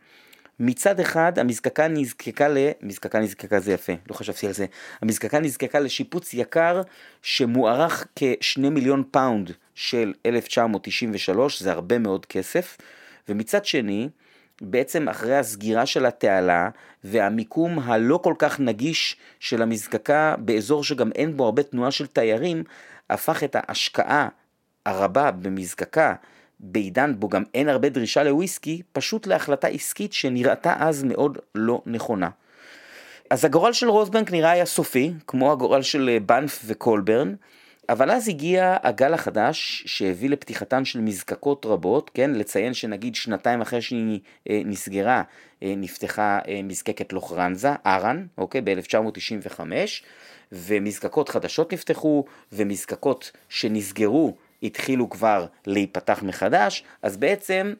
[0.60, 2.58] מצד אחד המזקקה נזקקה ל...
[2.82, 4.66] מזקקה נזקקה זה יפה, לא חשבתי על זה.
[5.02, 6.82] המזקקה נזקקה לשיפוץ יקר
[7.22, 12.76] שמוערך כשני מיליון פאונד של 1993, זה הרבה מאוד כסף.
[13.28, 14.08] ומצד שני,
[14.60, 16.68] בעצם אחרי הסגירה של התעלה
[17.04, 22.64] והמיקום הלא כל כך נגיש של המזקקה באזור שגם אין בו הרבה תנועה של תיירים,
[23.10, 24.28] הפך את ההשקעה
[24.86, 26.14] הרבה במזקקה
[26.60, 32.28] בעידן בו גם אין הרבה דרישה לוויסקי, פשוט להחלטה עסקית שנראתה אז מאוד לא נכונה.
[33.30, 37.34] אז הגורל של רוזבנק נראה היה סופי, כמו הגורל של אה, בנף וקולברן,
[37.88, 43.82] אבל אז הגיע הגל החדש שהביא לפתיחתן של מזקקות רבות, כן, לציין שנגיד שנתיים אחרי
[43.82, 44.20] שהיא
[44.50, 45.22] אה, נסגרה,
[45.62, 49.60] אה, נפתחה מזקקת לוחרנזה, ארן, אוקיי, ב-1995,
[50.52, 57.74] ומזקקות חדשות נפתחו, ומזקקות שנסגרו התחילו כבר להיפתח מחדש, אז בעצם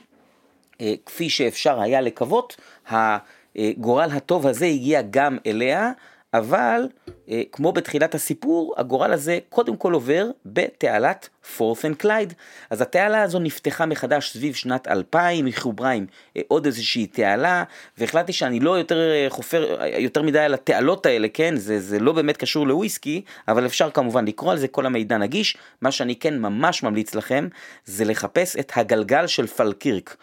[0.80, 2.56] אה, כפי שאפשר היה לקוות,
[2.88, 5.90] הגורל הטוב הזה הגיע גם אליה,
[6.34, 7.12] אבל אה,
[7.52, 12.34] כמו בתחילת הסיפור, הגורל הזה קודם כל עובר בתעלת Forth and Clyde.
[12.70, 17.64] אז התעלה הזו נפתחה מחדש סביב שנת 2000, היא חוברה עם אה, עוד איזושהי תעלה,
[17.98, 21.56] והחלטתי שאני לא יותר אה, חופר יותר מדי על התעלות האלה, כן?
[21.56, 25.56] זה, זה לא באמת קשור לוויסקי, אבל אפשר כמובן לקרוא על זה, כל המידע נגיש.
[25.82, 27.48] מה שאני כן ממש ממליץ לכם,
[27.84, 30.16] זה לחפש את הגלגל של פלקירק,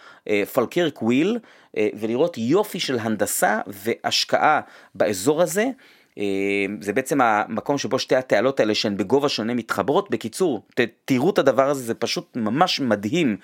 [0.54, 1.40] פלקירק וויל,
[1.94, 4.62] ולראות יופי של הנדסה והשקעה
[4.96, 5.66] באזור הזה.
[6.18, 10.10] אה, זה בעצם המקום שבו שתי התעלות האלה שהן בגובה שונה מתחברות.
[10.10, 13.38] בקיצור, ת, תראו את הדבר הזה, זה פשוט ממש מדהים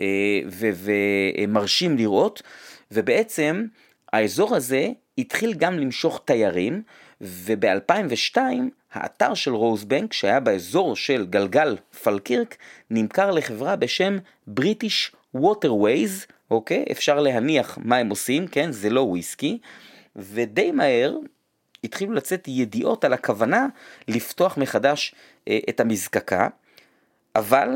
[0.00, 2.42] אה, ומרשים לראות.
[2.92, 3.66] ובעצם
[4.12, 6.82] האזור הזה התחיל גם למשוך תיירים,
[7.20, 8.38] וב-2002
[8.92, 12.56] האתר של רוזבנק, שהיה באזור של גלגל פלקירק,
[12.90, 16.84] נמכר לחברה בשם בריטיש ווטרווייז, אוקיי?
[16.92, 18.72] אפשר להניח מה הם עושים, כן?
[18.72, 19.58] זה לא וויסקי.
[20.16, 21.16] ודי מהר
[21.84, 23.66] התחילו לצאת ידיעות על הכוונה
[24.08, 25.14] לפתוח מחדש
[25.48, 26.48] אה, את המזקקה,
[27.36, 27.68] אבל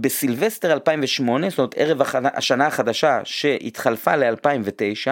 [0.00, 5.10] בסילבסטר 2008, זאת אומרת ערב השנה החדשה שהתחלפה ל-2009,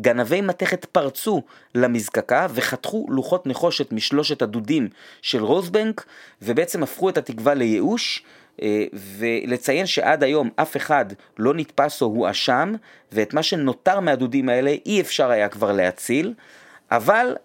[0.00, 1.42] גנבי מתכת פרצו
[1.74, 4.88] למזקקה וחתכו לוחות נחושת משלושת הדודים
[5.22, 6.06] של רוזבנק
[6.42, 8.22] ובעצם הפכו את התקווה לייאוש
[8.62, 8.84] אה,
[9.18, 11.06] ולציין שעד היום אף אחד
[11.38, 12.74] לא נתפס או הואשם
[13.12, 16.34] ואת מה שנותר מהדודים האלה אי אפשר היה כבר להציל
[16.90, 17.36] אבל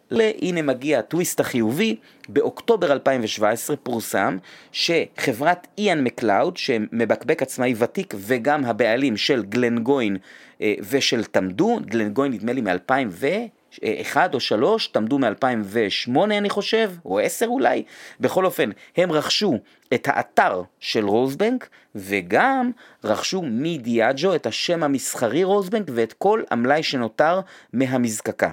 [0.42, 1.96] הנה מגיע הטוויסט החיובי,
[2.30, 4.38] באוקטובר 2017 פורסם
[4.72, 10.18] שחברת איאן מקלאוד, שמבקבק עצמאי ותיק וגם הבעלים של גלנגוין
[10.62, 17.48] אה, ושל תמדו, גלנגוין נדמה לי מ-2001 או 3, תמדו מ-2008 אני חושב, או 10
[17.48, 17.84] אולי,
[18.20, 19.60] בכל אופן, הם רכשו
[19.94, 22.72] את האתר של רוזבנק וגם
[23.04, 27.40] רכשו מדיאג'ו את השם המסחרי רוזבנק ואת כל המלאי שנותר
[27.74, 28.50] מהמזקקה.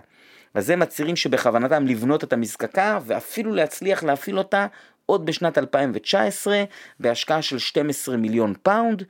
[0.55, 4.67] אז הם מצהירים שבכוונתם לבנות את המזקקה ואפילו להצליח להפעיל אותה
[5.07, 6.65] עוד בשנת 2019
[7.01, 9.03] בהשקעה של 12 מיליון פאונד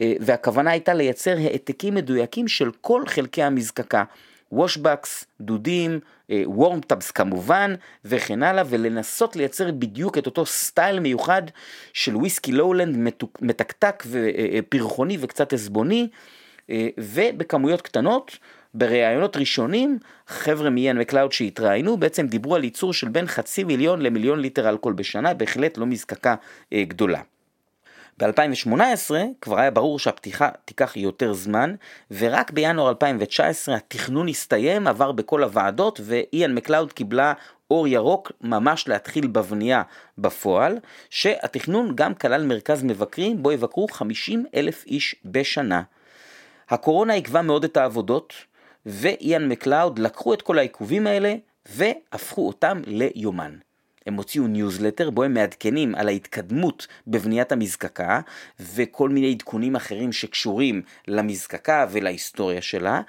[0.00, 4.04] אה, והכוונה הייתה לייצר העתקים מדויקים של כל חלקי המזקקה.
[4.52, 11.42] washbacks, דודים, worm tubs כמובן, וכן הלאה, ולנסות לייצר בדיוק את אותו style מיוחד
[11.92, 16.08] של וויסקי לואולנד מתקתק ופרחוני אה, וקצת עשבוני,
[16.70, 18.38] אה, ובכמויות קטנות,
[18.78, 24.40] בראיונות ראשונים, חבר'ה מאיאן מקלאוד שהתראיינו, בעצם דיברו על ייצור של בין חצי מיליון למיליון
[24.40, 26.34] ליטר אלכוהול בשנה, בהחלט לא מזקקה
[26.72, 27.20] אה, גדולה.
[28.18, 29.10] ב-2018
[29.40, 31.74] כבר היה ברור שהפתיחה תיקח יותר זמן,
[32.10, 37.32] ורק בינואר 2019 התכנון הסתיים, עבר בכל הוועדות, ואיאן מקלאוד קיבלה
[37.70, 39.82] אור ירוק ממש להתחיל בבנייה
[40.18, 40.78] בפועל,
[41.10, 45.82] שהתכנון גם כלל מרכז מבקרים בו יבקרו 50 אלף איש בשנה.
[46.70, 48.34] הקורונה עיכבה מאוד את העבודות,
[48.88, 51.34] ואיאן מקלאוד לקחו את כל העיכובים האלה
[51.68, 53.56] והפכו אותם ליומן.
[54.08, 58.20] הם הוציאו ניוזלטר בו הם מעדכנים על ההתקדמות בבניית המזקקה
[58.74, 63.00] וכל מיני עדכונים אחרים שקשורים למזקקה ולהיסטוריה שלה.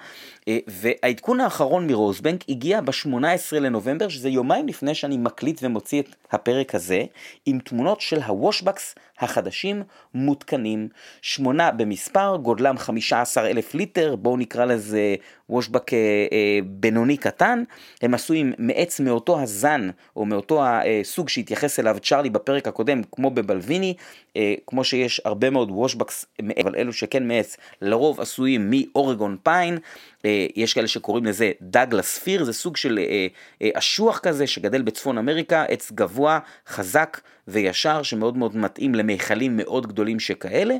[0.48, 6.74] אה, והעדכון האחרון מרוזבנק הגיע ב-18 לנובמבר, שזה יומיים לפני שאני מקליט ומוציא את הפרק
[6.74, 7.04] הזה,
[7.46, 9.82] עם תמונות של ה washbacks החדשים
[10.14, 10.88] מותקנים,
[11.22, 15.14] שמונה במספר, גודלם 15 אלף ליטר, בואו נקרא לזה
[15.50, 15.98] וושבק אה,
[16.32, 17.62] אה, בינוני קטן,
[18.02, 20.64] הם עשויים מעץ מאותו הזן, או מאותו
[21.00, 23.94] הסוג שהתייחס אליו צ'ארלי בפרק הקודם, כמו בבלוויני,
[24.36, 26.26] אה, כמו שיש הרבה מאוד וושבקס,
[26.62, 29.78] אבל אלו שכן מעץ, לרוב עשויים מאורגון פיין,
[30.24, 33.26] אה, יש כאלה שקוראים לזה דאגלס פיר, זה סוג של אה,
[33.62, 39.86] אה, אשוח כזה שגדל בצפון אמריקה, עץ גבוה, חזק וישר, שמאוד מאוד מתאים למיכלים מאוד
[39.86, 40.76] גדולים שכאלה,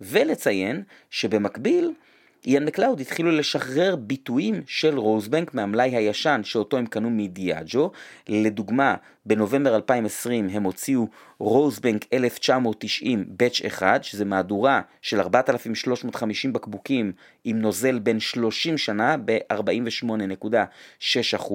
[0.00, 1.92] ולציין שבמקביל,
[2.46, 7.90] איאן מקלאוד התחילו לשחרר ביטויים של רוזבנק מהמלאי הישן שאותו הם קנו מדיאג'ו.
[8.28, 8.94] לדוגמה,
[9.26, 11.06] בנובמבר 2020 הם הוציאו
[11.38, 17.12] רוזבנק 1990 באץ' 1, שזה מהדורה של 4,350 בקבוקים
[17.44, 21.52] עם נוזל בין 30 שנה ב-48.6%.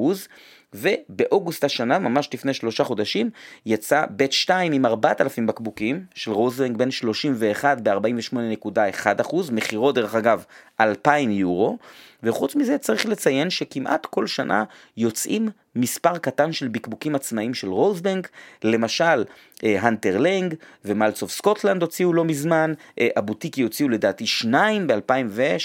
[0.77, 3.29] ובאוגוסט השנה, ממש לפני שלושה חודשים,
[3.65, 9.07] יצא batch 2 עם 4,000 בקבוקים של רוזבנק בן 31 ב-48.1
[9.51, 10.43] מחירו דרך אגב
[10.81, 11.77] 2,000 יורו,
[12.23, 14.63] וחוץ מזה צריך לציין שכמעט כל שנה
[14.97, 18.29] יוצאים מספר קטן של בקבוקים עצמאיים של רוזבנק,
[18.63, 19.23] למשל
[19.63, 24.93] הנטר לנג ו Malts of Scotland הוציאו לא מזמן, אה, הבוטיקי הוציאו לדעתי שניים ב-2018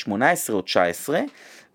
[0.09, 1.20] או 2019,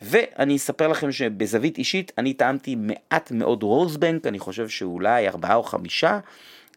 [0.01, 5.63] ואני אספר לכם שבזווית אישית אני טעמתי מעט מאוד רוזבנק, אני חושב שאולי ארבעה או
[5.63, 6.19] חמישה,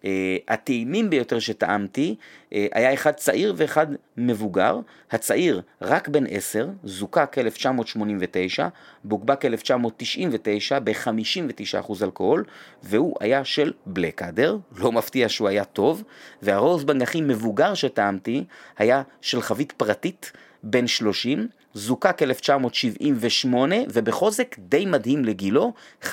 [0.05, 2.15] אה, הטעימים ביותר שטעמתי
[2.53, 4.79] אה, היה אחד צעיר ואחד מבוגר.
[5.11, 8.69] הצעיר רק בן 10, זוקק 1989,
[9.05, 12.45] בוקבק 1999 ב-59% אלכוהול,
[12.83, 16.03] והוא היה של בלקאדר, לא מפתיע שהוא היה טוב,
[16.43, 18.45] והרוזבנג הכי מבוגר שטעמתי
[18.79, 26.11] היה של חבית פרטית, בן 30, זוקק 1978 ובחוזק די מדהים לגילו 53.3%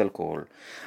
[0.00, 0.44] אלכוהול.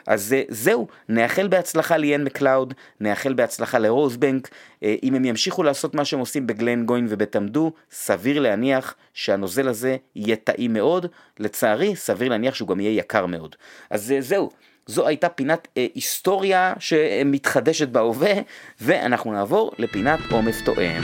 [0.07, 4.49] אז אה, זהו, נאחל בהצלחה ליאן מקלאוד, נאחל בהצלחה לרוזבנק,
[4.83, 9.97] אה, אם הם ימשיכו לעשות מה שהם עושים בגלן גוין ובתמדו, סביר להניח שהנוזל הזה
[10.15, 11.05] יהיה טעים מאוד,
[11.39, 13.55] לצערי סביר להניח שהוא גם יהיה יקר מאוד.
[13.89, 14.49] אז אה, זהו.
[14.89, 18.33] זו הייתה פינת אה, היסטוריה שמתחדשת בהווה,
[18.81, 21.01] ואנחנו נעבור לפינת עומף טועם.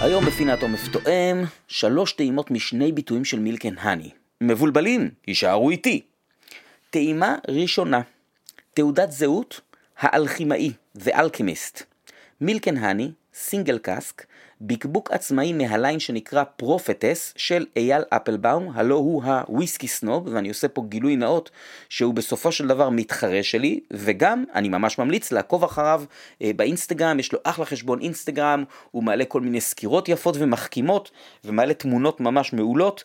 [0.00, 4.10] היום בפינת עומף טועם, שלוש טעימות משני ביטויים של Milk & Honey.
[4.40, 6.02] מבולבלים, הישארו איתי.
[6.90, 8.00] טעימה ראשונה,
[8.74, 9.60] תעודת זהות,
[9.98, 11.82] האלכימאי, The Alchemist.
[12.40, 14.26] Milk & Honey, single cask,
[14.60, 20.84] בקבוק עצמאי מהליין שנקרא פרופטס של אייל אפלבאום, הלא הוא הוויסקי סנוב, ואני עושה פה
[20.88, 21.50] גילוי נאות
[21.88, 26.02] שהוא בסופו של דבר מתחרה שלי, וגם אני ממש ממליץ לעקוב אחריו
[26.42, 31.10] אה, באינסטגרם, יש לו אחלה חשבון אינסטגרם, הוא מעלה כל מיני סקירות יפות ומחכימות,
[31.44, 33.04] ומעלה תמונות ממש מעולות.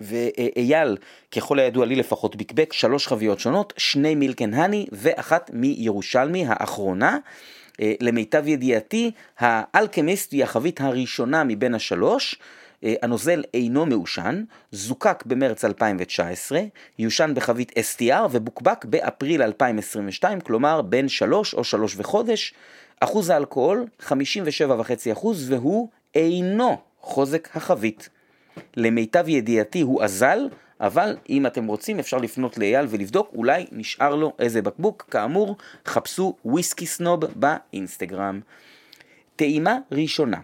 [0.00, 0.96] ואייל,
[1.30, 7.18] ככל הידוע לי לפחות, ביקבק שלוש חביות שונות, שני מילקן האני ואחת מירושלמי האחרונה.
[7.80, 12.38] אה, למיטב ידיעתי, האלכמיסט היא החבית הראשונה מבין השלוש.
[12.84, 16.60] אה, הנוזל אינו מעושן, זוקק במרץ 2019,
[16.98, 22.54] יושן בחבית STR ובוקבק באפריל 2022, כלומר בין שלוש או שלוש וחודש.
[23.00, 28.08] אחוז האלכוהול 57.5% והוא אינו חוזק החבית.
[28.76, 30.48] למיטב ידיעתי הוא אזל,
[30.80, 35.06] אבל אם אתם רוצים אפשר לפנות לאייל ולבדוק, אולי נשאר לו איזה בקבוק.
[35.10, 35.56] כאמור,
[35.86, 38.40] חפשו וויסקי סנוב באינסטגרם.
[39.36, 40.40] טעימה ראשונה,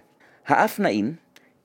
[0.47, 1.15] האף נעים,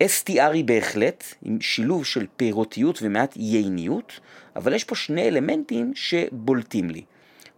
[0.03, 4.19] אסטיארי בהחלט, עם שילוב של פירותיות ומעט יייניות,
[4.55, 7.03] אבל יש פה שני אלמנטים שבולטים לי.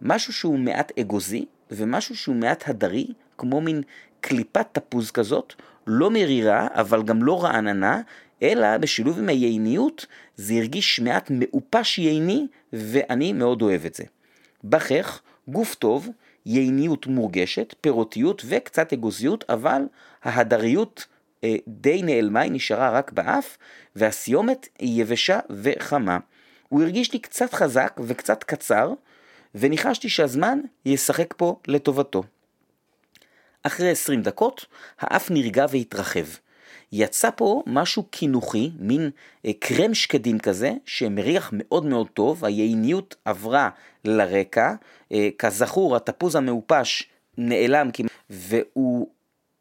[0.02, 3.06] משהו שהוא מעט אגוזי, ומשהו שהוא מעט הדרי,
[3.38, 3.82] כמו מין
[4.20, 5.54] קליפת תפוז כזאת,
[5.86, 8.00] לא מרירה, אבל גם לא רעננה,
[8.42, 14.04] אלא בשילוב עם הייניות זה הרגיש מעט מעופש ייני, ואני מאוד אוהב את זה.
[14.64, 16.08] בכך, גוף טוב,
[16.46, 19.82] ייניות מורגשת, פירותיות וקצת אגוזיות, אבל
[20.22, 21.06] ההדריות
[21.44, 23.58] אה, די נעלמה, היא נשארה רק באף,
[23.96, 26.18] והסיומת היא יבשה וחמה.
[26.68, 28.92] הוא הרגיש לי קצת חזק וקצת קצר,
[29.54, 32.22] וניחשתי שהזמן ישחק פה לטובתו.
[33.62, 34.66] אחרי 20 דקות,
[35.00, 36.26] האף נרגע והתרחב.
[36.92, 39.10] יצא פה משהו קינוחי, מין
[39.46, 43.70] אה, קרם שקדים כזה, שמריח מאוד מאוד טוב, היעיניות עברה
[44.04, 44.74] לרקע,
[45.12, 47.90] אה, כזכור התפוז המעופש נעלם
[48.30, 49.08] והוא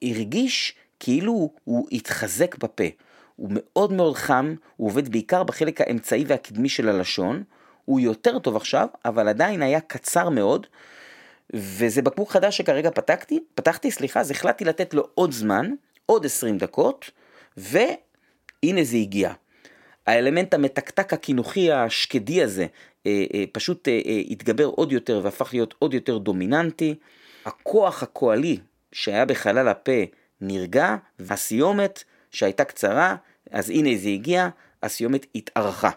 [0.01, 2.83] הרגיש כאילו הוא התחזק בפה.
[3.35, 7.43] הוא מאוד מאוד חם, הוא עובד בעיקר בחלק האמצעי והקדמי של הלשון,
[7.85, 10.67] הוא יותר טוב עכשיו, אבל עדיין היה קצר מאוד,
[11.53, 15.71] וזה בקבוק חדש שכרגע פתחתי, פתחתי, סליחה, אז החלטתי לתת לו עוד זמן,
[16.05, 17.11] עוד 20 דקות,
[17.59, 19.33] והנה זה הגיע.
[20.07, 22.65] האלמנט המתקתק הקינוחי השקדי הזה
[23.05, 26.95] אה, אה, פשוט אה, אה, התגבר עוד יותר והפך להיות עוד יותר דומיננטי.
[27.45, 28.57] הכוח הקואלי
[28.91, 30.01] שהיה בחלל הפה
[30.41, 33.15] נרגע, והסיומת שהייתה קצרה,
[33.51, 34.49] אז הנה זה הגיע,
[34.83, 35.89] הסיומת התארכה.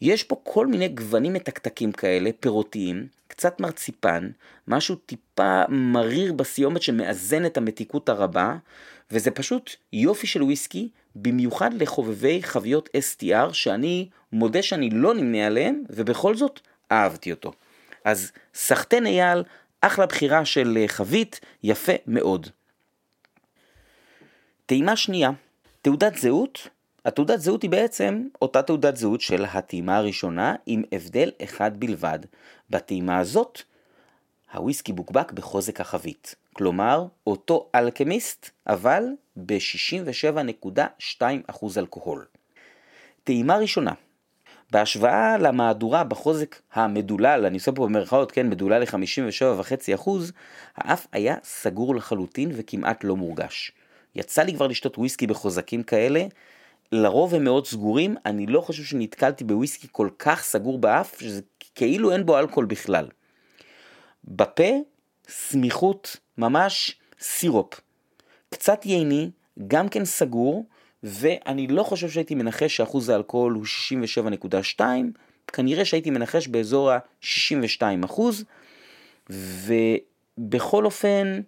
[0.00, 4.30] יש פה כל מיני גוונים מתקתקים כאלה, פירותיים, קצת מרציפן,
[4.68, 8.56] משהו טיפה מריר בסיומת שמאזן את המתיקות הרבה,
[9.10, 15.82] וזה פשוט יופי של וויסקי, במיוחד לחובבי חביות STR, שאני מודה שאני לא נמנה עליהם,
[15.90, 16.60] ובכל זאת
[16.92, 17.52] אהבתי אותו.
[18.04, 19.42] אז סחטן אייל,
[19.80, 22.48] אחלה בחירה של חבית, יפה מאוד.
[24.66, 25.30] טעימה שנייה,
[25.82, 26.68] תעודת זהות.
[27.08, 32.18] התעודת זהות היא בעצם אותה תעודת זהות של הטעימה הראשונה, עם הבדל אחד בלבד.
[32.70, 33.62] בטעימה הזאת,
[34.52, 36.34] הוויסקי בוקבק בחוזק החבית.
[36.52, 39.04] כלומר, אותו אלכמיסט, אבל
[39.36, 41.22] ב-67.2%
[41.76, 42.24] אלכוהול.
[43.24, 43.92] טעימה ראשונה,
[44.70, 50.10] בהשוואה למהדורה בחוזק המדולל, אני עושה פה במרכאות, כן, מדולל ל-57.5%,
[50.76, 53.72] האף היה סגור לחלוטין וכמעט לא מורגש.
[54.14, 56.24] יצא לי כבר לשתות וויסקי בחוזקים כאלה,
[56.92, 61.40] לרוב הם מאוד סגורים, אני לא חושב שנתקלתי בוויסקי כל כך סגור באף, שזה
[61.74, 63.08] כאילו אין בו אלכוהול בכלל.
[64.24, 64.70] בפה,
[65.28, 67.80] סמיכות ממש סירופ.
[68.50, 69.30] קצת ייני,
[69.68, 70.66] גם כן סגור,
[71.02, 73.64] ואני לא חושב שהייתי מנחש שאחוז האלכוהול הוא
[74.78, 74.80] 67.2,
[75.46, 78.44] כנראה שהייתי מנחש באזור ה-62 אחוז,
[79.30, 81.40] ובכל אופן,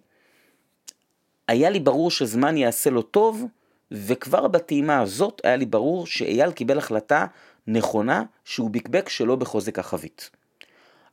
[1.49, 3.45] היה לי ברור שזמן יעשה לו טוב,
[3.93, 7.27] וכבר בטעימה הזאת היה לי ברור שאייל קיבל החלטה
[7.67, 10.31] נכונה שהוא ביקבק שלא בחוזק החבית.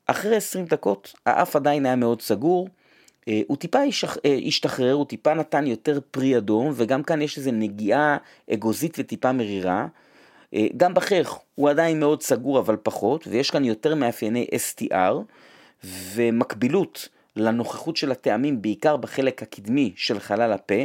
[0.07, 2.67] אחרי 20 דקות האף עדיין היה מאוד סגור,
[3.27, 7.51] אה, הוא טיפה אה, השתחרר, הוא טיפה נתן יותר פרי אדום, וגם כאן יש איזו
[7.53, 8.17] נגיעה
[8.53, 9.87] אגוזית וטיפה מרירה.
[10.53, 15.13] אה, גם בחייך הוא עדיין מאוד סגור אבל פחות, ויש כאן יותר מאפייני STR,
[15.83, 20.83] ומקבילות לנוכחות של הטעמים בעיקר בחלק הקדמי של חלל הפה,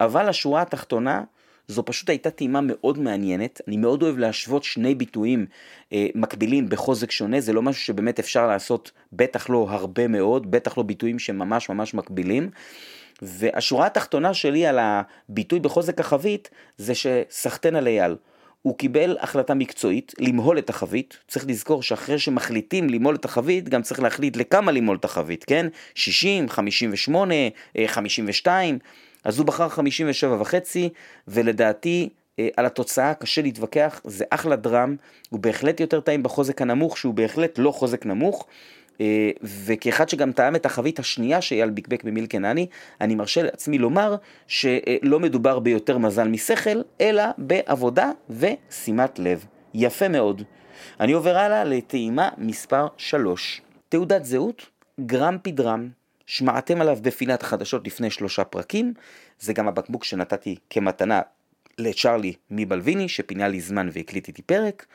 [0.00, 1.22] אבל השורה התחתונה
[1.68, 5.46] זו פשוט הייתה טעימה מאוד מעניינת, אני מאוד אוהב להשוות שני ביטויים
[5.92, 10.78] אה, מקבילים בחוזק שונה, זה לא משהו שבאמת אפשר לעשות, בטח לא הרבה מאוד, בטח
[10.78, 12.50] לא ביטויים שממש ממש מקבילים.
[13.22, 18.16] והשורה התחתונה שלי על הביטוי בחוזק החבית זה שסחטיין על אייל.
[18.62, 23.82] הוא קיבל החלטה מקצועית למהול את החבית, צריך לזכור שאחרי שמחליטים למהול את החבית, גם
[23.82, 25.66] צריך להחליט לכמה למהול את החבית, כן?
[25.94, 27.34] 60, 58,
[27.86, 28.78] 52,
[29.24, 30.88] אז הוא בחר 57 וחצי,
[31.28, 32.08] ולדעתי
[32.38, 34.96] אה, על התוצאה קשה להתווכח, זה אחלה דראם,
[35.30, 38.46] הוא בהחלט יותר טעים בחוזק הנמוך, שהוא בהחלט לא חוזק נמוך.
[39.00, 42.66] אה, וכאחד שגם טעם את החבית השנייה שאייל ביקבק במילקנני,
[43.00, 44.16] אני מרשה לעצמי לומר
[44.46, 49.44] שלא מדובר ביותר מזל משכל, אלא בעבודה ושימת לב.
[49.74, 50.42] יפה מאוד.
[51.00, 53.62] אני עובר הלאה לטעימה מספר 3.
[53.88, 54.66] תעודת זהות,
[55.00, 55.88] גרם פי דרם.
[56.26, 58.94] שמעתם עליו בפינת החדשות לפני שלושה פרקים,
[59.40, 61.20] זה גם הבקבוק שנתתי כמתנה
[61.78, 64.86] לצ'רלי מבלוויני, שפינה לי זמן והקליט איתי פרק.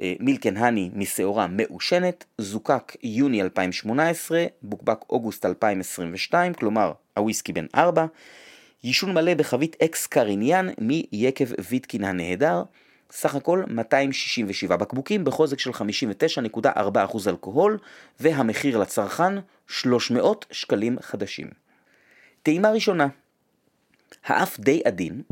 [0.00, 8.06] אה, מילקן האני משעורה מעושנת, זוקק יוני 2018, בוקבק אוגוסט 2022, כלומר הוויסקי בן 4.
[8.84, 12.62] יישון מלא בחבית אקס קריניאן מיקב ויטקין הנהדר.
[13.14, 17.78] סך הכל 267 בקבוקים בחוזק של 59.4% אלכוהול,
[18.20, 19.34] והמחיר לצרכן
[19.68, 21.46] 300 שקלים חדשים.
[22.42, 23.06] טעימה ראשונה
[24.24, 25.22] האף די עדין,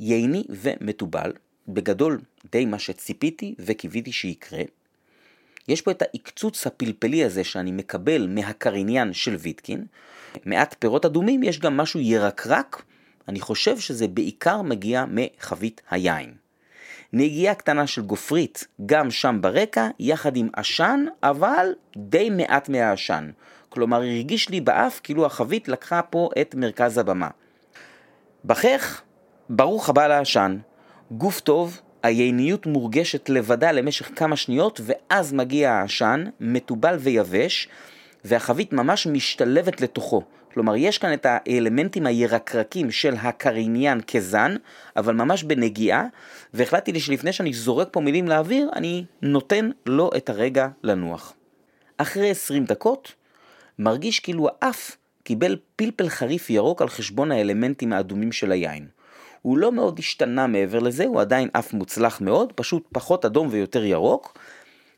[0.00, 1.32] ייני ומתובל,
[1.68, 2.20] בגדול
[2.52, 4.62] די מה שציפיתי וקיוויתי שיקרה.
[5.68, 9.84] יש פה את העקצוץ הפלפלי הזה שאני מקבל מהקריניין של ויטקין.
[10.44, 12.82] מעט פירות אדומים, יש גם משהו ירקרק,
[13.28, 16.39] אני חושב שזה בעיקר מגיע מחבית היין.
[17.12, 23.30] נגיעה קטנה של גופרית גם שם ברקע, יחד עם עשן, אבל די מעט מהעשן.
[23.68, 27.28] כלומר, הרגיש לי באף כאילו החבית לקחה פה את מרכז הבמה.
[28.44, 29.02] בחך,
[29.48, 30.58] ברוך הבא לעשן.
[31.10, 37.68] גוף טוב, הייניות מורגשת לבדה למשך כמה שניות, ואז מגיע העשן, מתובל ויבש,
[38.24, 40.22] והחבית ממש משתלבת לתוכו.
[40.54, 44.56] כלומר, יש כאן את האלמנטים הירקרקים של הקריניין כזן,
[44.96, 46.06] אבל ממש בנגיעה,
[46.54, 51.34] והחלטתי לי שלפני שאני זורק פה מילים לאוויר, אני נותן לו את הרגע לנוח.
[51.98, 53.14] אחרי 20 דקות,
[53.78, 58.86] מרגיש כאילו האף קיבל פלפל חריף ירוק על חשבון האלמנטים האדומים של היין.
[59.42, 63.84] הוא לא מאוד השתנה מעבר לזה, הוא עדיין אף מוצלח מאוד, פשוט פחות אדום ויותר
[63.84, 64.38] ירוק,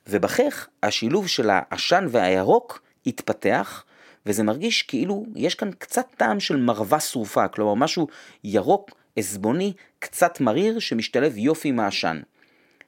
[0.06, 3.84] ובחך השילוב של העשן והירוק התפתח,
[4.26, 8.06] וזה מרגיש כאילו יש כאן קצת טעם של מרווה שרופה, כלומר משהו
[8.44, 12.20] ירוק, עזבוני, קצת מריר, שמשתלב יופי עם העשן.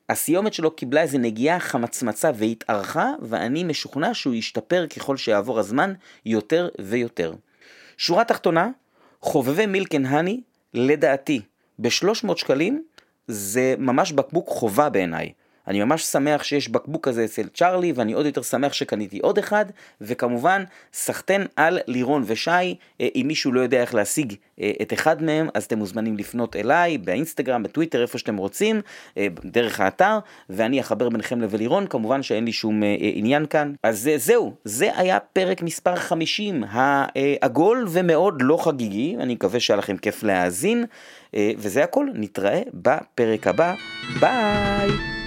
[0.09, 5.93] הסיומת שלו קיבלה איזה נגיעה חמצמצה והתארכה, ואני משוכנע שהוא ישתפר ככל שיעבור הזמן
[6.27, 7.35] יותר ויותר.
[7.97, 8.69] שורה תחתונה,
[9.21, 10.41] חובבי מילקן האני,
[10.75, 11.41] לדעתי,
[11.79, 12.83] ב-300 שקלים,
[13.29, 15.33] זה ממש בקבוק חובה בעיניי.
[15.69, 19.65] אני ממש שמח שיש בקבוק כזה אצל צ'ארלי, ואני עוד יותר שמח שקניתי עוד אחד,
[20.01, 25.23] וכמובן, סחטיין על לירון ושי, אה, אם מישהו לא יודע איך להשיג אה, את אחד
[25.23, 28.81] מהם, אז אתם מוזמנים לפנות אליי, באינסטגרם, בטוויטר, איפה שאתם רוצים,
[29.19, 30.19] אה, דרך האתר,
[30.51, 33.73] ואני אחבר ביניכם ללירון, כמובן שאין לי שום עניין כאן.
[33.83, 39.97] אז זהו, זה היה פרק מספר 50, העגול ומאוד לא חגיגי, אני מקווה שהיה לכם
[39.97, 40.85] כיף להאזין,
[41.37, 43.75] וזה הכל, נתראה בפרק הבא,
[44.21, 45.24] ביי!